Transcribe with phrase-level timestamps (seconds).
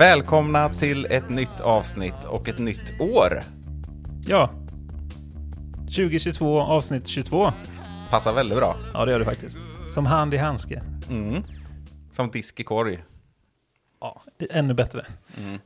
[0.00, 3.40] Välkomna till ett nytt avsnitt och ett nytt år.
[4.26, 4.50] Ja.
[5.76, 7.52] 2022 avsnitt 22.
[8.10, 8.76] Passar väldigt bra.
[8.94, 9.58] Ja, det gör det faktiskt.
[9.94, 10.82] Som hand i handske.
[11.10, 11.42] Mm.
[12.10, 12.98] Som disk i korg.
[14.00, 15.06] Ja, ännu bättre.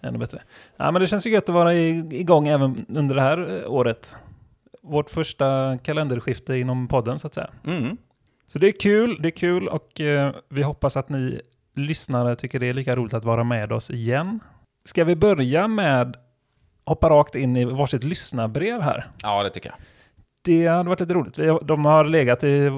[0.01, 0.42] Ännu bättre.
[0.77, 4.16] Ja, men det känns ju gött att vara igång även under det här eh, året.
[4.83, 7.51] Vårt första kalenderskifte inom podden så att säga.
[7.66, 7.97] Mm.
[8.47, 11.41] Så det är kul, det är kul och eh, vi hoppas att ni
[11.74, 14.41] lyssnare tycker det är lika roligt att vara med oss igen.
[14.84, 16.16] Ska vi börja med
[16.84, 19.10] hoppa rakt in i varsitt lyssnarbrev här?
[19.23, 19.78] Ja, det tycker jag.
[20.42, 21.66] Det hade varit lite roligt.
[21.66, 22.70] De har legat i,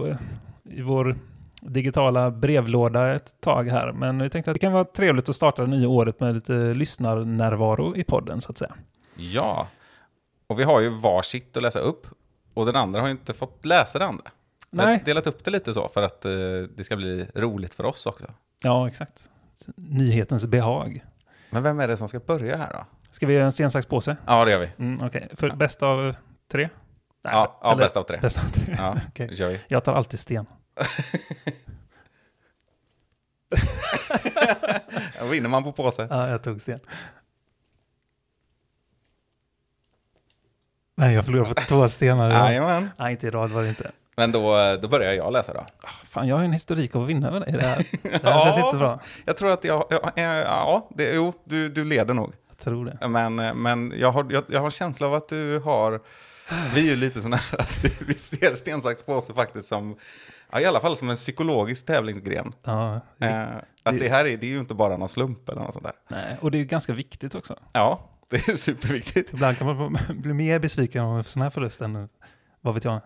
[0.65, 1.17] i vår
[1.61, 3.93] digitala brevlåda ett tag här.
[3.93, 6.53] Men vi tänkte att det kan vara trevligt att starta det nya året med lite
[6.53, 8.75] lyssnarnärvaro i podden så att säga.
[9.17, 9.67] Ja.
[10.47, 12.07] Och vi har ju varsitt att läsa upp.
[12.55, 14.25] Och den andra har ju inte fått läsa det andra.
[14.71, 15.03] Vi har Nej.
[15.05, 16.31] delat upp det lite så för att eh,
[16.77, 18.27] det ska bli roligt för oss också.
[18.63, 19.31] Ja, exakt.
[19.77, 21.05] Nyhetens behag.
[21.51, 22.85] Men vem är det som ska börja här då?
[23.11, 24.17] Ska vi göra en sten, sax, påse?
[24.27, 24.71] Ja, det gör vi.
[24.79, 26.17] Mm, Okej, för bästa av
[26.53, 26.69] tre?
[27.25, 28.19] Nej, Ja, ja eller- bäst av tre.
[28.23, 28.77] Bästa av tre.
[28.79, 28.97] Ja,
[29.27, 29.61] det kör vi.
[29.69, 30.47] Jag tar alltid sten.
[35.21, 36.07] Då vinner man på påse.
[36.11, 36.81] Ja, jag tog sten.
[40.95, 42.31] Nej, jag förlorade på två stenar.
[42.31, 42.91] Jajamän.
[42.99, 43.91] Nej, inte i rad var det inte.
[44.17, 45.67] Men då, då börjar jag läsa då.
[46.11, 47.87] Fan, jag har ju en historik av att vinna över dig i det här.
[48.23, 49.01] Det här känns inte bra.
[49.25, 52.33] Jag tror att jag, jag eh, ja, det, jo, du, du leder nog.
[52.49, 53.09] Jag tror det.
[53.09, 56.01] Men, eh, men jag, har, jag, jag har en känsla av att du har,
[56.75, 59.97] vi är ju lite sådana här att vi, vi ser sten, sax, påse faktiskt som,
[60.51, 62.53] ja, i alla fall som en psykologisk tävlingsgren.
[62.65, 63.47] Ja, Eh,
[63.83, 65.95] att det här är, det är ju inte bara någon slump eller något sånt där.
[66.09, 66.37] nej.
[66.41, 67.57] Och det är ju ganska viktigt också.
[67.73, 68.01] Ja,
[68.31, 69.33] det är superviktigt.
[69.33, 72.09] Ibland kan man bli mer besviken av en sån här förlust än,
[72.61, 73.01] vad vet jag,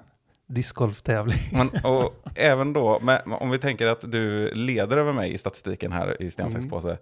[0.51, 1.39] discgolftävling.
[1.53, 5.93] Men, och även då, med, om vi tänker att du leder över mig i statistiken
[5.93, 6.97] här i sten, sax, Mm.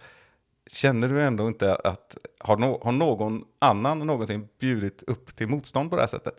[0.70, 5.91] Känner du ändå inte att, har, no, har någon annan någonsin bjudit upp till motstånd
[5.91, 6.34] på det här sättet?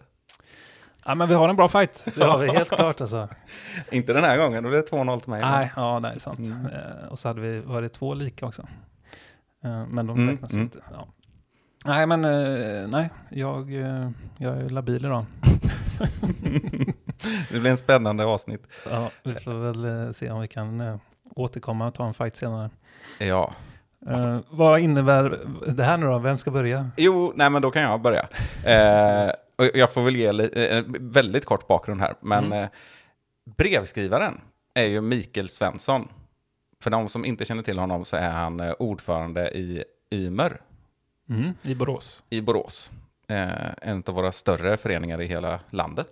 [1.06, 2.06] Ja, men vi har en bra fight.
[2.16, 3.28] Det har vi helt klart alltså.
[3.92, 5.42] Inte den här gången, då blev det 2-0 till mig.
[5.42, 6.40] Nej, ja, nej, sant.
[6.40, 6.66] Mm.
[6.66, 8.62] Eh, och så hade vi, var det två lika också.
[9.64, 10.64] Eh, men de Mm, räknas mm.
[10.64, 10.80] inte.
[10.92, 11.08] Ja.
[11.86, 13.72] Nej, men eh, nej, jag,
[14.38, 15.26] jag är labil idag.
[17.52, 18.64] Det blir en spännande avsnitt.
[18.90, 20.98] Ja, vi får väl eh, se om vi kan eh,
[21.36, 22.70] återkomma och ta en fight senare.
[23.20, 23.54] Ja.
[24.10, 26.20] Eh, vad innebär det här nu då?
[26.20, 26.90] Vem ska börja?
[26.98, 28.28] Jo, nej men då kan jag börja.
[28.66, 32.14] Eh, och jag får väl ge eh, en väldigt kort bakgrund här.
[32.22, 32.64] Men Mm.
[32.64, 32.70] eh,
[33.58, 34.42] brevskrivaren
[34.74, 36.08] är ju Mikael Svensson.
[36.84, 40.62] För de som inte känner till honom så är han ordförande i Ymer
[41.30, 42.24] Mm, I Borås.
[42.30, 42.92] i Borås.
[43.30, 46.08] Eh, en av våra större föreningar i hela landet.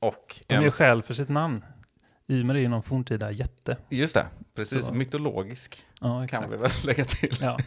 [0.00, 1.64] Och De en, gör skäl för sitt namn.
[2.28, 3.76] Ymer är ju någon forntida jätte.
[3.88, 4.26] just det,
[4.56, 4.92] precis, Så.
[4.94, 7.36] mytologisk Ja, kan vi väl lägga till.
[7.40, 7.58] Ja.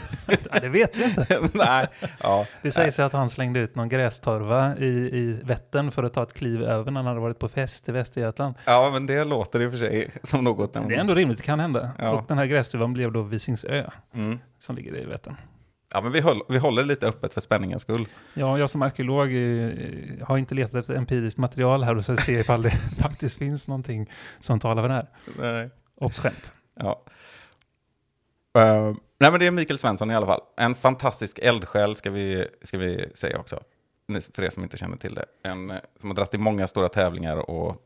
[0.51, 1.39] ja, det vet vi inte.
[1.55, 1.87] nej,
[2.23, 2.47] ja.
[2.63, 4.87] Det sägs ju att han slängde ut någon grästorva i,
[5.19, 7.93] i Vättern för att ta ett kliv över när han hade varit på fest i
[7.93, 8.55] Västergötland.
[8.65, 10.73] ja, men det låter i och för sig som något.
[10.73, 11.91] Det är ändå rimligt, det kan hända.
[12.13, 14.39] Och den här grästuvan blev då Visingsö, Mm.
[14.59, 15.37] som ligger i Vättern.
[15.95, 18.09] Ja, men vi, höll, vi håller lite öppet för spänningens skull.
[18.35, 22.33] Ja, jag som arkeolog eh, har inte letat efter empiriskt material här och så se
[22.33, 24.11] ifall det faktiskt finns någonting
[24.41, 25.09] som talar för det här.
[25.39, 25.71] Nej.
[25.95, 26.53] Obs skämt.
[26.75, 27.03] Ja.
[28.59, 30.41] Eh, nej, men det är Mikael Svensson i alla fall.
[30.57, 33.61] En fantastisk eldsjäl ska vi, ska vi säga också.
[34.35, 35.25] För er som inte känner till det.
[35.43, 37.77] En eh, som har dratt i många stora tävlingar och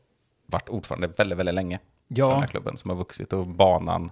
[0.45, 1.77] varit ordförande väldigt, väldigt länge.
[1.77, 4.11] För den Ja, här klubben som har vuxit och banan.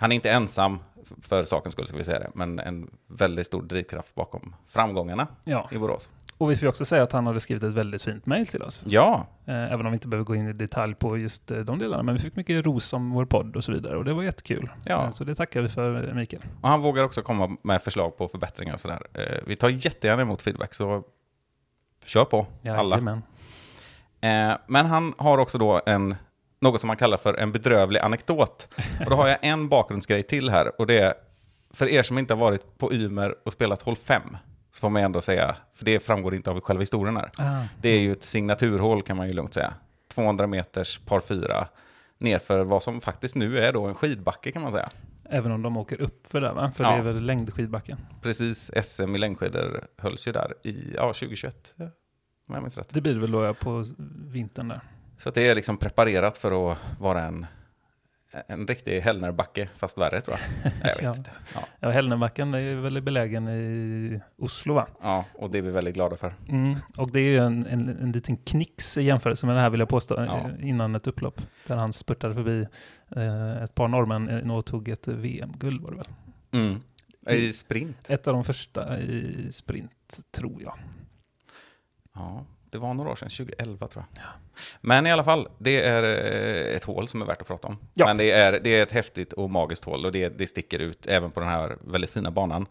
[0.00, 0.78] Han är inte ensam
[1.22, 2.30] för sakens skull, ska vi säga det.
[2.34, 6.08] Men en väldigt stor drivkraft bakom framgångarna ja, i Borås.
[6.38, 8.84] och vi får också säga att han hade skrivit ett väldigt fint mejl till oss.
[8.86, 11.78] Ja, Eh, Även om vi inte behöver gå in i detalj på just eh, de
[11.78, 12.02] delarna.
[12.02, 13.96] Men vi fick mycket ros om vår podd och så vidare.
[13.96, 14.70] Och det var jättekul.
[14.84, 15.04] Ja.
[15.04, 16.42] Eh, Så det tackar vi för, Mikael.
[16.60, 19.02] och han vågar också komma med förslag på förbättringar och sådär.
[19.46, 21.02] Vi tar jättegärna emot feedback, så
[22.06, 22.96] kör på alla.
[22.96, 23.22] Jajamän.
[24.20, 26.14] Eh, men han har också då en,
[26.60, 28.68] något som han kallar för en bedrövlig anekdot.
[29.04, 30.80] Och då har jag en bakgrundsgrej till här.
[30.80, 31.14] Och det är,
[31.74, 34.22] för er som inte har varit på Ymer och spelat hål 5,
[34.72, 37.30] så får man ändå säga, för det framgår inte av själva historien här.
[37.38, 37.64] Ah.
[37.82, 39.74] Det är ju ett signaturhål kan man ju lugnt säga.
[40.14, 41.66] 200 meters par 4
[42.18, 44.88] nerför vad som faktiskt nu är då en skidbacke kan man säga.
[45.30, 46.72] Även om de åker upp för det, va?
[46.76, 46.90] För Ja.
[46.90, 47.98] det är väl längdskidbacken.
[48.22, 51.84] Precis, SM i längdskidor hölls ju där i ja, 2021, ja,
[52.48, 52.88] om jag minns rätt.
[52.94, 53.84] Det blir väl då på
[54.26, 54.80] vintern där.
[55.18, 57.46] Så det är liksom preparerat för att vara en,
[58.46, 60.72] en riktig Hällnerbacke, fast värre tror jag.
[60.82, 61.14] Jag vet Ja.
[61.16, 61.30] inte.
[61.54, 61.60] Ja.
[61.80, 64.86] Ja, Hällnebacken är ju väl belägen i Oslo va?
[65.02, 66.34] ja, och det är vi väldigt glada för.
[66.48, 66.76] Mm.
[66.96, 69.80] Och det är ju en, en, en liten knix i jämförelse med det här vill
[69.80, 70.50] jag påstå, Ja.
[70.60, 71.40] innan ett upplopp.
[71.66, 72.66] Där han spurtade förbi
[73.16, 76.06] eh, ett par norrmän eh, och tog ett VM-guld var det väl?
[76.50, 76.80] Mm.
[77.30, 78.10] I sprint.
[78.10, 80.78] Ett av de första i sprint, tror jag.
[82.14, 84.22] Ja, det var några år sedan, 2011 tror jag.
[84.80, 87.78] Men i alla fall, det är eh, ett hål som är värt att prata om.
[87.94, 88.06] Ja.
[88.06, 91.06] Men det är, det är ett häftigt och magiskt hål och det, det sticker ut
[91.06, 92.66] även på den här väldigt fina banan.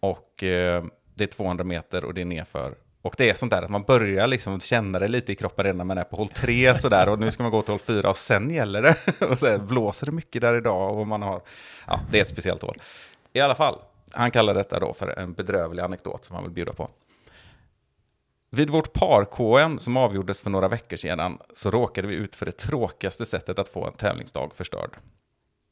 [0.00, 0.84] Och eh,
[1.14, 2.74] det är 200 meter och det är nerför.
[3.02, 5.78] Och det är sånt där att man börjar liksom känna det lite i kroppen redan
[5.78, 8.10] när man är på hål 3 sådär och nu ska man gå till hål 4
[8.10, 8.96] och sen gäller det.
[9.26, 11.42] Och så blåser det mycket där idag och man har,
[11.86, 12.76] ja det är ett speciellt hål.
[13.32, 13.78] I alla fall,
[14.12, 16.88] han kallar detta då för en bedrövlig anekdot som han vill bjuda på.
[18.50, 22.52] Vid vårt par-KM som avgjordes för några veckor sedan så råkade vi ut för det
[22.52, 24.96] tråkigaste sättet att få en tävlingsdag förstörd.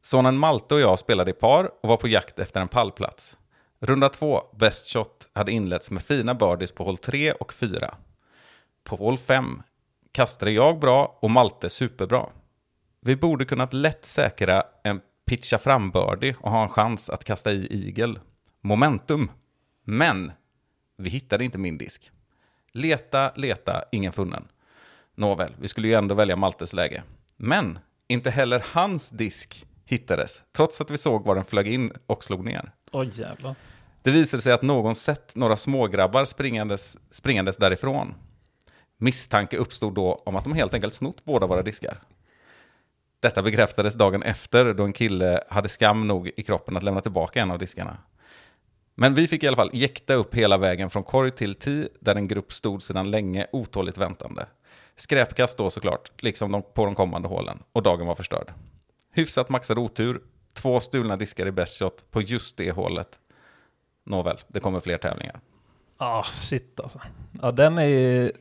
[0.03, 3.39] Sonen Malte och jag spelade i par och var på jakt efter en pallplats.
[3.81, 7.95] Runda två, best shot, hade inletts med fina birdies på hål 3 och 4.
[8.85, 9.63] På hål 5
[10.13, 12.27] kastade jag bra och Malte superbra.
[13.01, 17.53] Vi borde kunnat lätt säkra en pitcha fram birdie och ha en chans att kasta
[17.53, 18.21] i eagle.
[18.61, 19.31] Momentum.
[19.85, 20.33] Men
[20.99, 22.11] vi hittade inte min disk.
[22.77, 24.49] Leta, leta, ingen funnen.
[25.15, 27.03] Nåväl, vi skulle ju ändå välja Maltes läge.
[27.37, 27.79] Men
[28.09, 32.45] inte heller hans disk hittades, trots att vi såg var den flög in och slog
[32.45, 32.73] ner.
[32.93, 33.55] Oj jävlar.
[34.03, 38.15] Det visade sig att någon sett några smågrabbar springandes, springandes därifrån.
[38.99, 41.99] Misstanke uppstod då om att de helt enkelt snott båda våra diskar.
[43.21, 47.41] Detta bekräftades dagen efter då en kille hade skam nog i kroppen att lämna tillbaka
[47.41, 47.97] en av diskarna.
[48.99, 52.15] Men vi fick i alla fall jäkta upp hela vägen från korg till ti där
[52.15, 54.47] en grupp stod sedan länge otåligt väntande.
[54.97, 58.53] Skräpkast då såklart, liksom de, på de kommande hålen, och dagen var förstörd.
[59.13, 60.21] Hyfsat maxad otur,
[60.53, 63.09] två stulna diskar i best shot på just det hålet.
[64.05, 65.41] Nåväl, det kommer fler tävlingar.
[65.97, 67.01] Ah, shit alltså.
[67.43, 68.33] Ja, den är ju...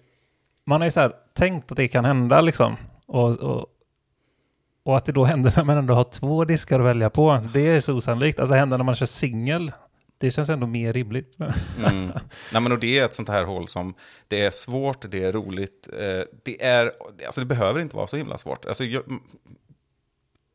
[0.66, 2.76] Man har ju så här tänkt att det kan hända liksom.
[3.06, 3.66] Och, och,
[4.84, 7.42] och att det då händer när man ändå har två diskar att välja på.
[7.54, 8.40] Det är så osannolikt.
[8.40, 9.72] Alltså händer när man kör singel.
[10.18, 11.38] Det känns ändå mer rimligt.
[11.40, 12.12] Mm.
[12.54, 13.94] Nej, men och det är ett sånt här hål som,
[14.28, 16.92] det är svårt, det är roligt, eh, det är,
[17.26, 18.66] alltså det behöver inte vara så himla svårt.
[18.66, 19.04] Alltså, jag,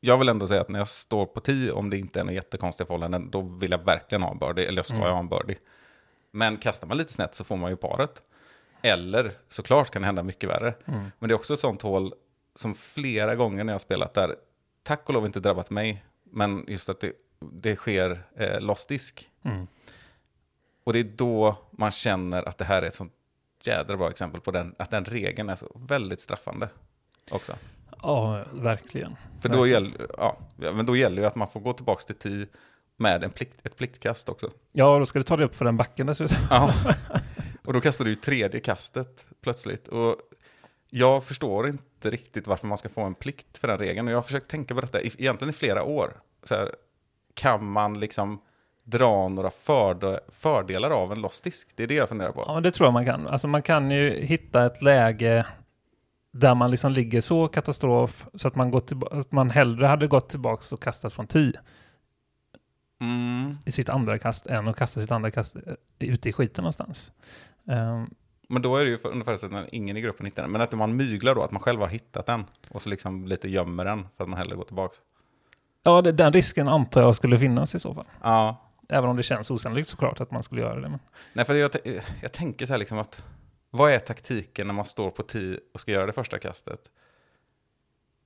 [0.00, 2.34] jag vill ändå säga att när jag står på 10, om det inte är några
[2.34, 5.10] jättekonstiga förhållanden, då vill jag verkligen ha en birdie, eller jag ska Mm.
[5.10, 5.56] ha en birdie.
[6.32, 8.22] Men kastar man lite snett så får man ju paret.
[8.82, 10.74] Eller såklart kan det hända mycket värre.
[10.84, 11.10] Mm.
[11.18, 12.14] Men det är också ett sånt hål
[12.54, 14.36] som flera gånger när jag har spelat där,
[14.82, 19.28] tack och lov inte drabbat mig, men just att det, det sker eh, lost disk.
[19.42, 19.66] Mm.
[20.84, 23.12] Och det är då man känner att det här är ett sånt
[23.62, 26.68] jädra bra exempel på den, att den regeln är så väldigt straffande
[27.30, 27.52] också.
[28.02, 29.16] Ja, verkligen.
[29.40, 29.84] För då Verkligen.
[29.84, 32.46] gäller, ja, ja, men då gäller ju att man får gå tillbaka till 10
[32.96, 34.50] med en plikt, ett pliktkast också.
[34.72, 36.36] Ja, då ska du ta dig upp för den backen dessutom.
[36.50, 36.74] Ja.
[37.64, 39.88] Och då kastar du ju tredje kastet plötsligt.
[39.88, 40.16] Och
[40.90, 44.06] jag förstår inte riktigt varför man ska få en plikt för den regeln.
[44.06, 46.12] Och jag har försökt tänka på detta i, egentligen i flera år.
[46.42, 46.74] Så här,
[47.40, 48.40] kan man liksom
[48.84, 51.68] dra några förde, fördelar av en lost disk?
[51.76, 52.44] Det är det jag funderar på.
[52.46, 53.26] Ja, men det tror jag man kan.
[53.26, 55.46] Alltså man kan ju hitta ett läge
[56.32, 60.28] där man liksom ligger så katastrof så att man, går att man hellre hade gått
[60.28, 61.52] tillbaka och kastat från 10
[63.02, 63.52] Mm.
[63.66, 65.62] i sitt andra kast än att kasta sitt andra kast eh,
[65.98, 67.10] ute i skiten någonstans.
[67.70, 68.10] Ehm,
[68.48, 70.52] Men då är det ju för, under förutsättning att ingen i gruppen hittar den.
[70.52, 72.44] Men att man myglar då, att man själv har hittat den.
[72.70, 74.96] Och så liksom lite gömmer den för att man hellre går tillbaka.
[75.82, 78.06] Ja, det, den risken antar jag skulle finnas i så fall.
[78.22, 80.88] Ja, Även om det känns osannolikt såklart att man skulle göra det.
[80.88, 80.98] Men...
[81.32, 81.70] nej för jag,
[82.22, 83.24] jag tänker så här liksom att
[83.70, 86.80] vad är taktiken när man står på 10 och ska göra det första kastet?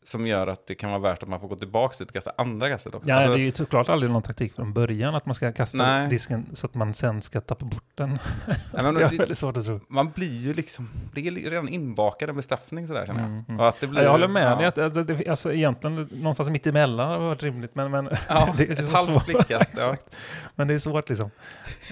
[0.06, 2.32] Som gör att det kan vara värt att man får gå tillbaka dit och kasta
[2.38, 3.08] andra kastet också.
[3.08, 5.78] Ja, Alltså, det är ju såklart aldrig någon taktik från början att man ska kasta
[5.78, 6.08] Nej.
[6.08, 8.08] disken så att man sen ska tappa bort den.
[8.46, 9.80] Nej, men det är det- väldigt svårt att tro.
[9.88, 13.28] Man blir ju liksom, det är redan inbakad en bestraffning sådär känner jag.
[13.30, 13.60] Mm, mm.
[13.60, 14.56] Att det blir, Ja, jag håller med ja.
[14.56, 14.66] dig.
[14.66, 17.74] Att, att, det, alltså, egentligen någonstans mitt emellan har varit rimligt.
[17.74, 19.26] Men, men, Ja, det är ett halvt svårt.
[19.26, 19.72] blickast.
[19.76, 19.96] Ja.
[20.54, 21.30] Men det är svårt liksom.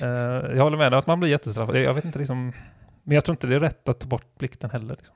[0.03, 0.09] Eh,
[0.57, 1.77] jag håller med dig att man blir jättestraffad.
[1.77, 2.53] Jag vet inte liksom.
[3.05, 4.97] Men jag tror inte det är rätt att ta bort plikten heller.
[4.97, 5.15] Liksom.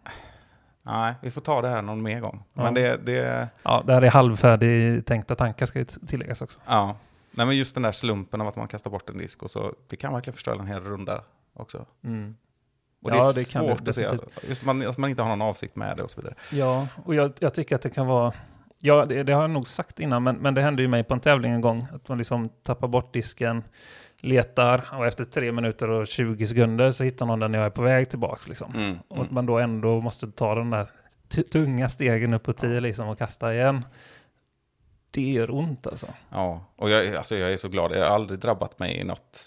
[0.87, 2.45] Nej, vi får ta det här någon mer gång.
[2.55, 2.63] Ja.
[2.63, 6.59] Men det, det, Ja, det här är halvfärdig tänkta tankar ska ju tilläggas också.
[6.67, 6.97] ja.
[7.31, 9.73] Nej men just den där slumpen av att man kastar bort en disk och så,
[9.89, 11.21] det kan verkligen förstöra en hel runda
[11.55, 11.79] också.
[11.79, 14.09] Och det Ja, är det kan det svårt att se,
[14.49, 16.35] just man, att man inte har någon avsikt med det och så vidare.
[16.51, 18.33] Ja, och jag, jag tycker att det kan vara...
[18.79, 21.15] Ja, det, det har jag nog sagt innan, men, men det hände ju mig på
[21.15, 21.87] en tävling en gång.
[21.93, 23.65] Att man liksom tappar bort disken,
[24.27, 27.83] letar och efter tre minuter och 20 sekunder så hittar någon den jag är på
[27.83, 28.49] väg tillbaks.
[28.49, 28.75] Liksom.
[28.75, 30.87] Mm, Och att man då ändå måste ta den där
[31.53, 33.85] tunga stegen upp på 10 liksom, och kasta igen.
[35.11, 36.07] Det gör ont alltså.
[36.31, 37.93] Ja, och jag, är- alltså jag är så glad.
[37.93, 39.39] Jag har aldrig drabbat mig i något...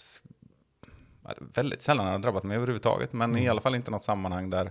[1.55, 4.63] Väldigt sällan har det drabbat mig överhuvudtaget, men i alla fall inte något sammanhang där,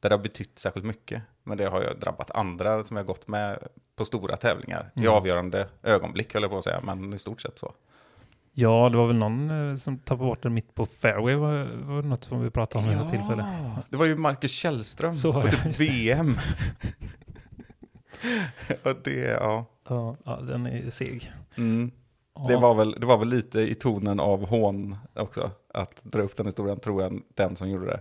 [0.00, 1.22] där det har betytt särskilt mycket.
[1.42, 3.58] Men det har ju drabbat andra som jag har gått med
[3.96, 4.90] på stora tävlingar.
[4.94, 7.72] I avgörande ögonblick, höll jag på att säga, men i stort sett så.
[8.56, 12.02] Ja, det var väl någon eh, som tappade bort den mitt på fairway, var, var
[12.02, 13.46] det något som vi pratade om vid något tillfälle.
[13.90, 15.80] Det var ju Marcus Källström Så var på det, typ.
[15.80, 16.34] VM.
[18.82, 19.64] och det, ja.
[19.88, 21.32] Ja, ja, den är seg.
[21.56, 21.90] Mm.
[22.34, 22.44] Ja.
[22.48, 26.36] Det, var väl, det var väl lite i tonen av hån också, att dra upp
[26.36, 28.00] den historien, tror jag, den som gjorde det.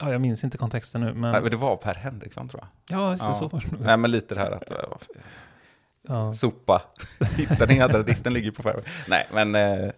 [0.00, 1.32] Ja, jag minns inte kontexten nu, men...
[1.32, 3.00] Nej, men det var Per Henriksson, tror jag.
[3.00, 3.34] ja, så, Ja.
[3.34, 3.80] så var det nog.
[3.80, 4.76] Nej, men lite det här att äh,
[6.08, 6.32] Ja.
[6.32, 6.82] sopa,
[7.36, 8.84] hitta din jädra disk, den ligger på fairway.
[9.08, 9.90] Nej, men eh,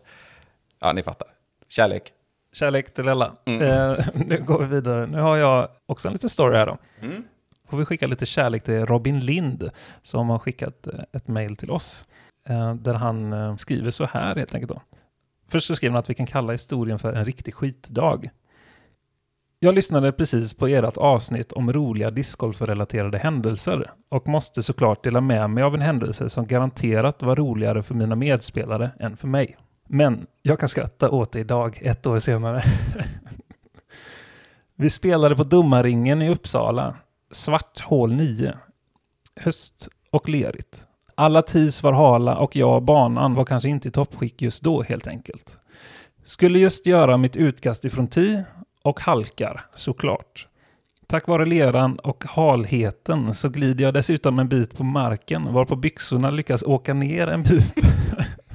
[0.80, 1.28] ja, ni fattar.
[1.68, 2.12] Kärlek.
[2.52, 3.32] Kärlek till alla.
[3.44, 3.62] Mm.
[3.62, 5.06] Eh, nu går vi vidare.
[5.06, 6.78] Nu har jag också en liten story här då.
[7.02, 7.24] Mm.
[7.68, 9.70] Får vi skicka lite kärlek till Robin Lind
[10.02, 12.06] som har skickat eh, ett mejl till oss.
[12.48, 14.82] eh, Där han eh, skriver så här helt enkelt då.
[15.48, 18.30] Först så skriver han att vi kan kalla historien för en riktig skitdag.
[19.64, 25.50] Jag lyssnade precis på ert avsnitt om roliga discgolfrelaterade händelser och måste såklart dela med
[25.50, 29.56] mig av en händelse som garanterat var roligare för mina medspelare än för mig.
[29.88, 32.62] Men jag kan skratta åt det idag, ett år senare.
[34.76, 36.96] Vi spelade på domarringen i Uppsala,
[37.32, 38.54] svart hål 9.
[39.40, 40.86] Höst och lerigt.
[41.14, 44.82] Alla tis var hala och jag och banan var kanske inte i toppskick just då
[44.82, 45.58] helt enkelt.
[46.24, 48.44] Skulle just göra mitt utkast ifrån tee
[48.84, 50.46] och halkar, såklart.
[51.06, 56.30] Tack vare leran och halheten så glider jag dessutom en bit på marken varpå byxorna
[56.30, 57.74] lyckas åka ner en bit.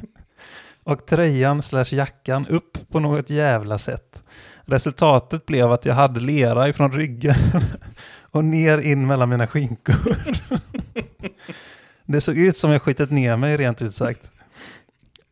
[0.84, 4.24] och tröjan slash jackan upp på något jävla sätt.
[4.66, 7.36] Resultatet blev att jag hade lera ifrån ryggen
[8.32, 9.96] och ner in mellan mina skinkor.
[12.06, 14.32] Det såg ut som jag skitit ner mig rent ut sagt.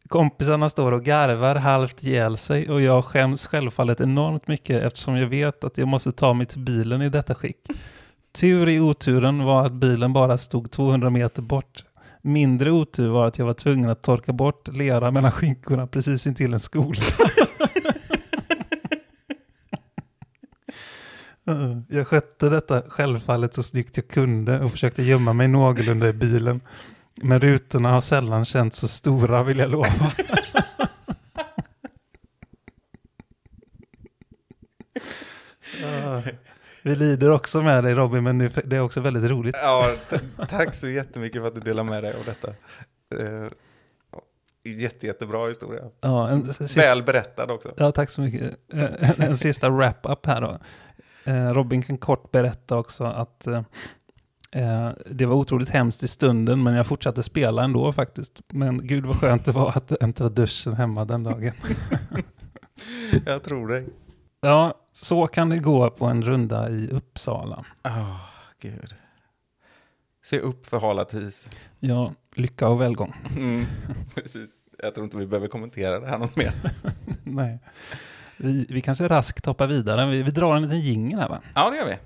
[0.08, 5.28] Kompisarna står och garvar halvt ihjäl sig och jag skäms självfallet enormt mycket eftersom jag
[5.28, 7.68] vet att jag måste ta mig till bilen i detta skick.
[8.32, 11.84] Tur i oturen var att bilen bara stod 200 meter bort.
[12.22, 16.54] Mindre otur var att jag var tvungen att torka bort lera mellan skinkorna precis intill
[16.54, 17.02] en skola.
[21.50, 26.14] Mm, jag skötte detta självfallet så snyggt jag kunde och försökte gömma mig någorlunda i
[26.14, 26.62] bilen.
[27.21, 29.88] Men rutorna har sällan känts så stora vill jag lova.
[35.83, 36.19] Uh,
[36.83, 39.55] Vi lider också med dig Robin, men det är också väldigt roligt.
[39.63, 39.91] Ja,
[40.50, 42.47] tack så jättemycket för att du delar med dig av detta.
[43.15, 43.47] Eh,
[44.63, 45.83] jätte, jättebra historia.
[46.01, 47.74] Ja, en, sista, Väl berättad också.
[47.77, 48.57] ja, tack så mycket.
[48.74, 50.59] Eh, En, en sista wrap-up här då.
[51.31, 53.47] Eh, Robin kan kort berätta också att
[55.06, 58.42] det var otroligt hemskt i stunden, men jag fortsatte spela ändå faktiskt.
[58.48, 61.54] Men gud vad skönt det var att äntra duschen hemma den dagen.
[63.25, 63.88] Jag tror dig.
[64.42, 67.66] Ja, så kan det gå på en runda i Uppsala.
[67.86, 68.20] Åh,
[68.62, 68.96] gud.
[70.25, 71.50] Se upp för hala tis.
[71.80, 73.16] Ja, lycka och välgång.
[73.38, 73.66] Mm,
[74.16, 74.50] precis.
[74.84, 76.51] Jag tror inte vi behöver kommentera det här något mer.
[77.24, 77.60] Nej.
[78.38, 80.10] Vi, vi kanske raskt hoppar vidare.
[80.10, 81.42] Vi, vi drar en liten jingel här va?
[81.56, 81.98] Ja, det gör vi.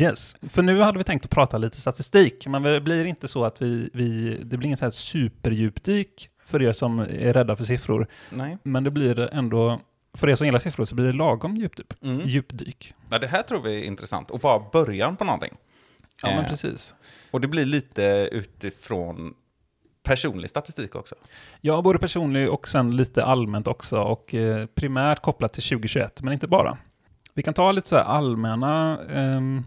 [0.00, 3.44] Yes, för nu hade vi tänkt att prata lite statistik, men det blir inte så
[3.44, 7.64] att vi, vi det blir ingen så här superdjupdyk för er som är rädda för
[7.64, 8.58] siffror, Nej.
[8.62, 9.80] men det blir ändå,
[10.14, 11.86] för er som gillar siffror så blir det lagom djupdyk.
[12.02, 12.20] Mm.
[12.26, 12.94] djupdyk.
[13.10, 14.30] Ja, det här tror vi är intressant.
[14.30, 15.52] Och bara början på någonting.
[16.22, 16.94] Ja, men Eh, precis.
[17.30, 19.34] Och det blir lite utifrån
[20.02, 21.14] personlig statistik också.
[21.60, 26.32] Ja, både personlig och sen lite allmänt också och eh, primärt kopplat till 2021, men
[26.32, 26.78] inte bara.
[27.34, 29.64] Vi kan ta lite så här allmänna ehm,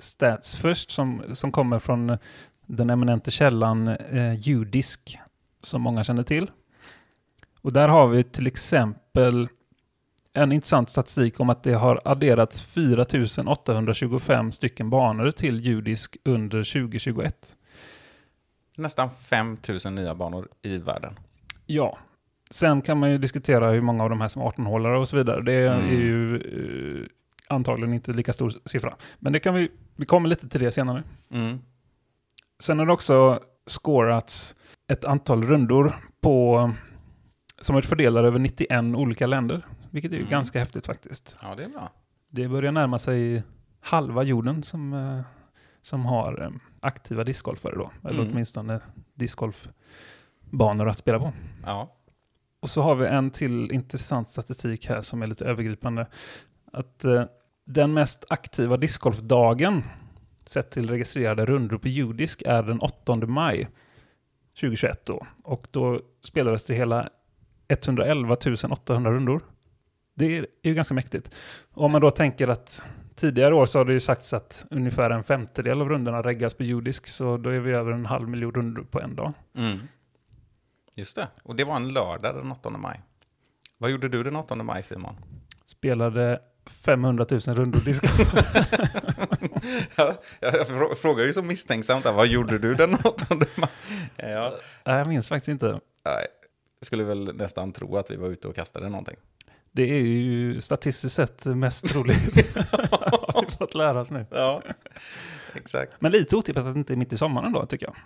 [0.00, 2.18] stats först som, som kommer från
[2.66, 5.18] den eminente källan eh, Udisk
[5.62, 6.50] som många känner till.
[7.62, 9.48] Och där har vi till exempel
[10.32, 17.56] en intressant statistik om att det har adderats 4825 stycken banor till Udisk under 2021.
[18.76, 21.18] Nästan 5000 nya banor i världen.
[21.66, 21.98] Ja.
[22.50, 25.16] Sen kan man ju diskutera hur många av de här som är 18-hållare och så
[25.16, 25.42] vidare.
[25.42, 25.90] Det är Mm.
[25.90, 27.06] ju eh,
[27.50, 28.96] antagligen inte lika stor siffra.
[29.18, 31.02] Men det kan vi, vi kommer lite till det senare.
[31.30, 31.58] Mm.
[32.62, 34.54] Sen har det också scorats
[34.92, 36.70] ett antal rundor på,
[37.60, 39.66] som är fördelade över 91 olika länder.
[39.90, 40.30] Vilket är ju Mm.
[40.30, 41.36] ganska häftigt faktiskt.
[41.42, 41.92] Ja, det är bra.
[42.30, 43.42] Det börjar närma sig
[43.80, 45.20] halva jorden som, eh,
[45.82, 47.90] som har eh, aktiva discgolfare då.
[48.04, 48.30] Eller Mm.
[48.32, 48.80] åtminstone
[49.14, 51.32] discgolfbanor att spela på.
[51.66, 51.96] Ja.
[52.60, 56.06] Och så har vi en till intressant statistik här som är lite övergripande.
[56.72, 57.24] Att eh,
[57.72, 59.82] den mest aktiva discgolfdagen
[60.46, 63.68] sett till registrerade rundor på judisk är den 8 maj
[64.60, 65.26] 2021 då.
[65.42, 67.08] Och då spelades det hela
[67.68, 68.36] 111
[68.70, 69.42] 800 rundor.
[70.14, 71.34] Det är ju ganska mäktigt.
[71.72, 72.82] Om man då tänker att
[73.14, 76.62] tidigare år så har det ju sagts att ungefär en femtedel av rundorna reggas på
[76.62, 79.32] judisk, så då är vi över en halv miljon rundor på en dag.
[79.54, 79.78] Mm.
[80.96, 83.00] Just det, och det var en lördag den 8 maj.
[83.78, 85.16] Vad gjorde du den 8 maj Simon?
[85.66, 88.06] Spelade 500 000 rundor disco.
[89.96, 93.68] Ja, jag frå- frågar ju så misstänksamt, vad gjorde du den 8 maj?
[94.16, 95.66] Ja, jag minns faktiskt inte.
[96.04, 96.26] nej,
[96.80, 99.16] jag skulle väl nästan tro att vi var ute och kastade någonting.
[99.72, 102.52] Det är ju statistiskt sett mest troligt.
[102.72, 104.26] har vi fått lära oss nu.
[104.30, 104.62] Ja,
[105.54, 105.92] exakt.
[105.98, 107.96] Men lite otippat att det inte är mitt i sommaren då, tycker jag.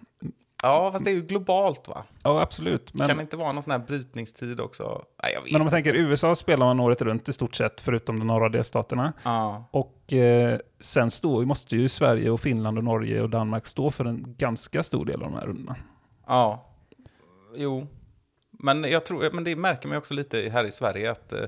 [0.64, 2.04] Ja, fast det är ju globalt va?
[2.22, 2.94] Ja, absolut.
[2.94, 5.04] Men, Kan det inte vara någon sån här brytningstid också?
[5.22, 8.26] Nej, men om man tänker USA spelar man året runt i stort sett, förutom de
[8.26, 9.12] norra delstaterna.
[9.22, 13.90] Ja, Och eh, sen står, måste ju Sverige och Finland och Norge och Danmark stå
[13.90, 15.76] för en ganska stor del av de här rundorna.
[16.26, 16.70] ja.
[17.56, 17.86] Jo.
[18.50, 21.40] Men jag tror, men det märker man ju också lite här i Sverige att eh,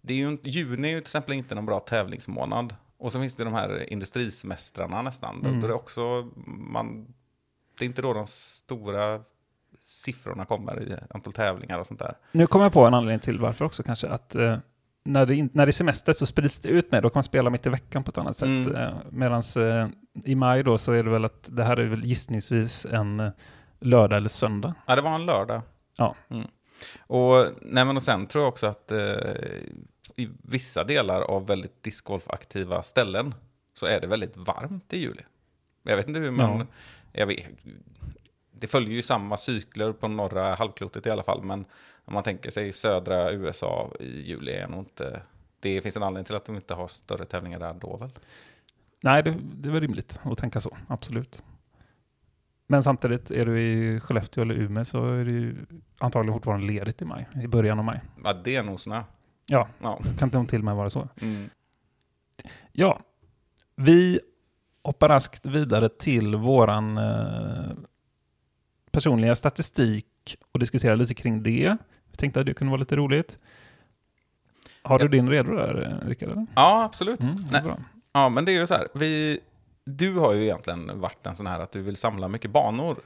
[0.00, 2.74] det är ju, inte- juni är ju till exempel inte någon bra tävlingsmånad.
[2.98, 5.42] Och så finns det de här industrisemestrarna nästan.
[5.42, 5.60] Då- Mm.
[5.60, 7.06] Då det också, man,
[7.78, 9.20] det är inte då de stora
[9.82, 12.14] siffrorna kommer i antal tävlingar och sånt där.
[12.32, 14.08] Nu kommer jag på en anledning till varför också kanske.
[14.08, 14.58] Att eh,
[15.04, 17.24] när, det in, när det är semester så sprids det ut med, då kan man
[17.24, 18.48] spela mitt i veckan på ett annat sätt.
[18.48, 18.76] Mm.
[18.76, 19.88] Eh, Medan eh,
[20.24, 23.30] i maj då så är det väl att det här är väl gissningsvis en eh,
[23.80, 24.74] lördag eller söndag.
[24.86, 25.62] Ja, det var en lördag.
[25.96, 26.14] Ja.
[26.28, 26.46] Mm.
[26.98, 28.98] Och, nej, men och sen tror jag också att eh,
[30.16, 33.34] i vissa delar av väldigt discgolfaktiva ställen
[33.74, 35.22] så är det väldigt varmt i juli.
[35.82, 36.58] Jag vet inte hur man...
[36.58, 36.66] Ja.
[37.16, 37.46] Jag vet,
[38.52, 41.64] det följer ju samma cykler på norra halvklotet i alla fall, men
[42.04, 45.22] om man tänker sig södra USA i juli är nog inte...
[45.60, 48.10] Det finns en anledning till att de inte har större tävlingar där då väl?
[49.02, 51.44] Nej, det, det är väl rimligt att tänka så, absolut.
[52.66, 55.56] Men samtidigt, är du i Skellefteå eller Umeå så är det ju
[55.98, 58.00] antagligen fortfarande ledigt i maj, i början av maj.
[58.24, 59.02] Ja, det är nog snö.
[59.46, 60.00] Ja, Ja.
[60.18, 61.08] kan inte till och med vara så.
[61.20, 61.50] Mm.
[62.72, 63.00] Ja,
[63.76, 64.20] vi
[64.84, 67.72] hoppar raskt vidare till våran eh,
[68.90, 71.76] personliga statistik och diskuterar lite kring det.
[72.10, 73.38] Jag tänkte att det kunde vara lite roligt.
[74.82, 76.46] Har du din redo där, Rickard?
[76.54, 77.20] ja, absolut.
[77.22, 77.62] Mm, Nej.
[77.62, 77.78] bra.
[78.12, 78.88] Ja, men det är ju så här.
[78.94, 79.40] Vi,
[79.84, 82.96] du har ju egentligen varit en sån här att du vill samla mycket banor.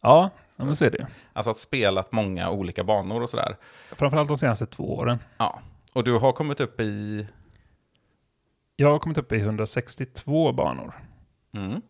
[0.00, 1.06] Ja, ja, men så är det.
[1.32, 3.56] Alltså att spelat många olika banor och sådär.
[3.92, 5.18] Framförallt de senaste två åren.
[5.38, 5.60] Ja.
[5.92, 7.26] Och du har kommit upp i...
[8.76, 10.94] Jag har kommit upp i 162 banor.
[11.54, 11.82] Mm.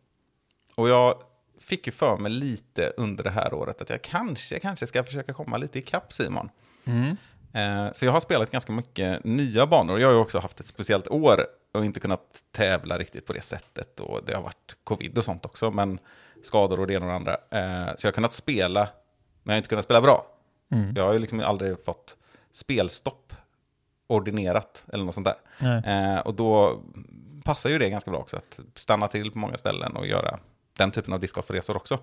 [0.75, 1.23] Och jag
[1.61, 5.33] fick ju för mig lite under det här året att jag kanske, kanske ska försöka
[5.33, 6.49] komma lite ikapp Simon.
[6.85, 7.17] Mm.
[7.53, 10.01] Eh, Så jag har spelat ganska mycket nya banor.
[10.01, 13.41] Jag har ju också haft ett speciellt år och inte kunnat tävla riktigt på det
[13.41, 14.01] sättet.
[14.01, 15.99] Och det har varit covid och sånt också, men
[16.43, 17.33] skador och det ena och det andra.
[17.33, 18.81] Eh, Så jag har kunnat spela,
[19.43, 20.27] men jag har inte kunnat spela bra.
[20.73, 20.95] Mm.
[20.97, 22.17] Jag har ju liksom aldrig fått
[22.53, 23.26] spelstopp
[24.07, 25.27] ordinerat eller något sånt
[25.59, 26.15] där.
[26.15, 26.83] Eh, och då
[27.45, 30.39] passar ju det ganska bra också att stanna till på många ställen och göra
[30.77, 31.99] den typen av discgolfresor också.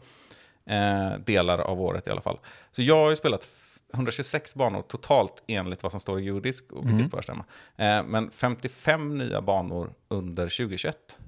[0.65, 2.39] Eh, delar av året i alla fall.
[2.71, 6.71] Så jag har ju spelat f- 126 banor totalt enligt vad som står i judisk,
[6.71, 7.09] och vilket Mm.
[7.09, 7.45] bör stämma.
[7.77, 11.19] Eh, men 55 nya banor under 2021.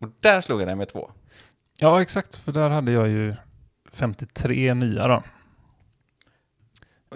[0.00, 1.10] Och där slog jag det med två.
[1.80, 2.36] Ja, exakt.
[2.36, 3.34] För där hade jag ju
[3.92, 5.22] 53 nya då.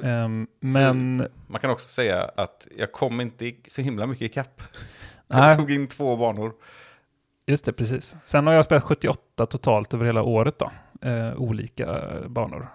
[0.02, 1.26] Ehm, men...
[1.46, 4.62] Man kan också säga att jag kom inte så himla mycket ikapp.
[5.26, 5.48] Nej.
[5.48, 6.52] Jag tog in två banor.
[7.46, 8.16] Just det, precis.
[8.24, 10.70] Sen har jag spelat 78 totalt över hela året då.
[11.08, 12.68] Eh, olika banor.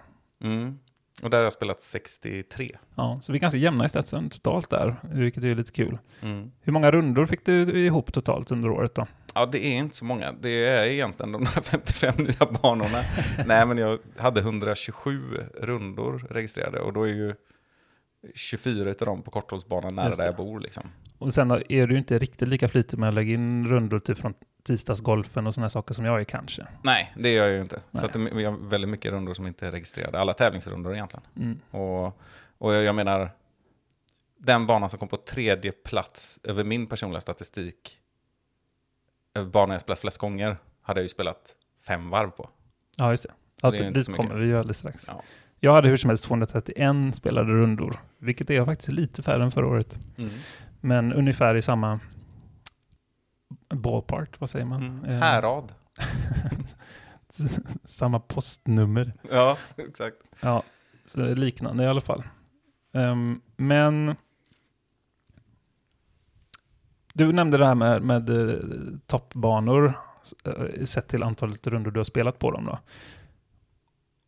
[0.44, 0.78] Mm.
[1.22, 2.76] Och där har jag spelat 63.
[2.94, 5.98] Ja, så vi är ganska jämna i statsen totalt där, vilket är lite kul.
[6.22, 6.50] Mm.
[6.60, 9.06] Hur många rundor fick du ihop totalt under året då?
[9.34, 10.32] Ja, det är inte så många.
[10.32, 13.02] Det är egentligen de här 55 nya banorna.
[13.46, 15.20] Nej, men jag hade 127
[15.60, 17.34] rundor registrerade och då är ju
[18.34, 20.60] 24 av dem på korthållsbanan nära där jag bor.
[20.60, 20.90] Liksom.
[21.18, 24.34] Och sen är du inte riktigt lika flitig med att lägga in rundor typ från
[24.62, 26.66] tisdagsgolfen och sådana saker som jag är kanske.
[26.82, 27.80] Nej, det gör jag ju inte.
[27.90, 28.00] Nej.
[28.00, 30.20] Så att det, har väldigt mycket rundor som inte är registrerade.
[30.20, 31.24] Alla tävlingsrundor egentligen.
[31.36, 31.60] Mm.
[31.70, 32.20] Och,
[32.58, 33.30] och jag menar,
[34.38, 37.98] den banan som kom på tredje plats över min personliga statistik,
[39.34, 41.56] över banan jag spelat flest gånger, hade jag ju spelat
[41.86, 42.50] fem varv på.
[42.96, 43.32] Ja, just det.
[43.62, 45.04] Ja, Det är dit kommer vi ju alldeles strax.
[45.08, 45.22] Ja.
[45.64, 49.66] Jag hade hur som helst 231 spelade rundor, vilket är faktiskt lite färre än förra
[49.66, 49.98] året.
[50.18, 50.30] Mm.
[50.80, 52.00] Men ungefär i samma
[53.68, 54.82] ballpark, vad säger man?
[54.82, 55.04] Mm.
[55.04, 55.72] Eh, Härad.
[57.84, 59.12] samma postnummer.
[59.30, 60.16] Ja, exakt.
[60.40, 60.62] Ja,
[61.06, 62.22] så det är liknande i alla fall.
[62.92, 64.16] Ehm, men
[67.14, 68.58] du nämnde det här med, med eh,
[69.06, 69.98] toppbanor
[70.44, 72.64] eh, sett till antalet rundor du har spelat på dem.
[72.64, 72.78] Då.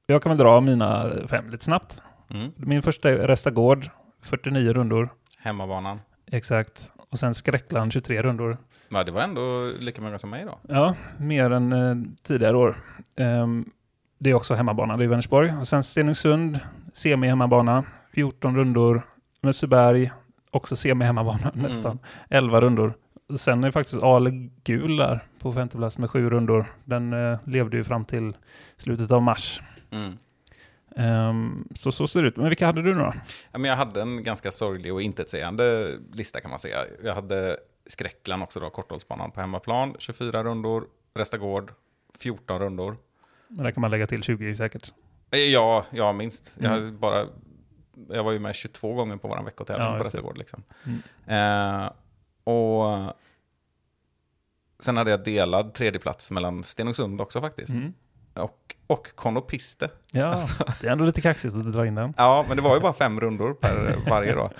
[0.06, 2.02] Jag kan väl dra mina fem lite snabbt.
[2.30, 2.52] Mm.
[2.56, 3.90] Min första är Restagård,
[4.22, 5.08] 49 rundor.
[5.38, 6.00] Hemmabanan.
[6.30, 6.92] Exakt.
[7.10, 8.56] Och sen Skräckland, 23 rundor.
[8.88, 10.58] Ja, det var ändå lika många som mig då.
[10.68, 12.76] Ja, mer än eh, tidigare år.
[13.16, 13.64] Ehm,
[14.18, 15.52] det är också hemmabana, det är Vänersborg.
[15.60, 16.58] Och sen Stenungsund,
[16.92, 19.02] semi-hemmabana, 14 rundor.
[19.40, 20.10] Mösseberg,
[20.50, 21.66] också semi-hemmabana Mm.
[21.66, 21.98] nästan,
[22.30, 22.94] 11 rundor.
[23.36, 24.30] Sen är det faktiskt Ale
[24.64, 26.64] Gul där på femte plats med sju rundor.
[26.84, 28.36] Den eh, levde ju fram till
[28.76, 29.62] slutet av mars.
[29.94, 30.18] Mm.
[30.96, 32.36] Ehm, så så ser det ut.
[32.36, 33.14] Men vilka hade du då?
[33.52, 36.78] Ja, men jag hade en ganska sorglig och intetsägande lista kan man säga.
[37.04, 41.72] Jag hade Skräckland också då, korthållsbanan på hemmaplan, 24 rundor, Restagård,
[42.18, 42.96] 14 rundor.
[43.48, 44.92] Men där kan man lägga till 20 säkert.
[45.30, 46.52] Eh, Ja, ja minst.
[46.58, 46.84] Jag, Mm.
[46.84, 47.26] hade bara,
[48.08, 50.04] jag var ju med 22 gånger på vår veckotävling Ja, på.
[50.04, 50.38] Restagård.
[50.38, 50.62] Liksom.
[51.26, 51.82] Mm.
[51.84, 51.90] Eh,
[52.44, 53.14] och
[54.80, 57.72] sen hade jag delad tredje plats mellan Stenungsund också faktiskt.
[57.72, 57.92] Mm.
[58.34, 59.90] Och, och Konopiste.
[60.12, 60.64] Ja, Alltså.
[60.80, 62.14] det är ändå lite kaxigt att dra in den.
[62.16, 64.50] Ja, men det var ju bara fem rundor per varje då.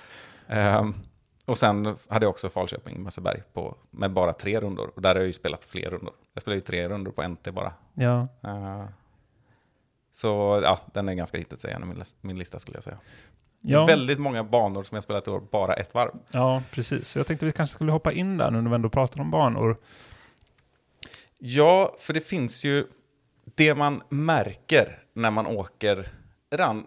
[0.48, 0.94] Ehm,
[1.46, 4.90] och sen hade jag också Falköping, Mösseberg på, med bara tre rundor.
[4.94, 6.14] Och där har jag ju spelat fler rundor.
[6.34, 7.72] Jag spelade ju tre rundor på NT bara.
[7.94, 8.84] Ja, Eh,
[10.12, 12.98] så ja, den är ganska intetsägande min, min lista skulle jag säga.
[13.60, 13.86] ja.
[13.86, 16.10] Väldigt många banor som jag spelat i år, bara ett varv.
[16.30, 17.08] Ja, precis.
[17.08, 19.30] Så jag tänkte vi kanske skulle hoppa in där nu när vi ändå pratar om
[19.30, 19.76] banor.
[21.38, 22.86] Ja, för det finns ju
[23.54, 26.06] det man märker när man åker
[26.50, 26.86] ran,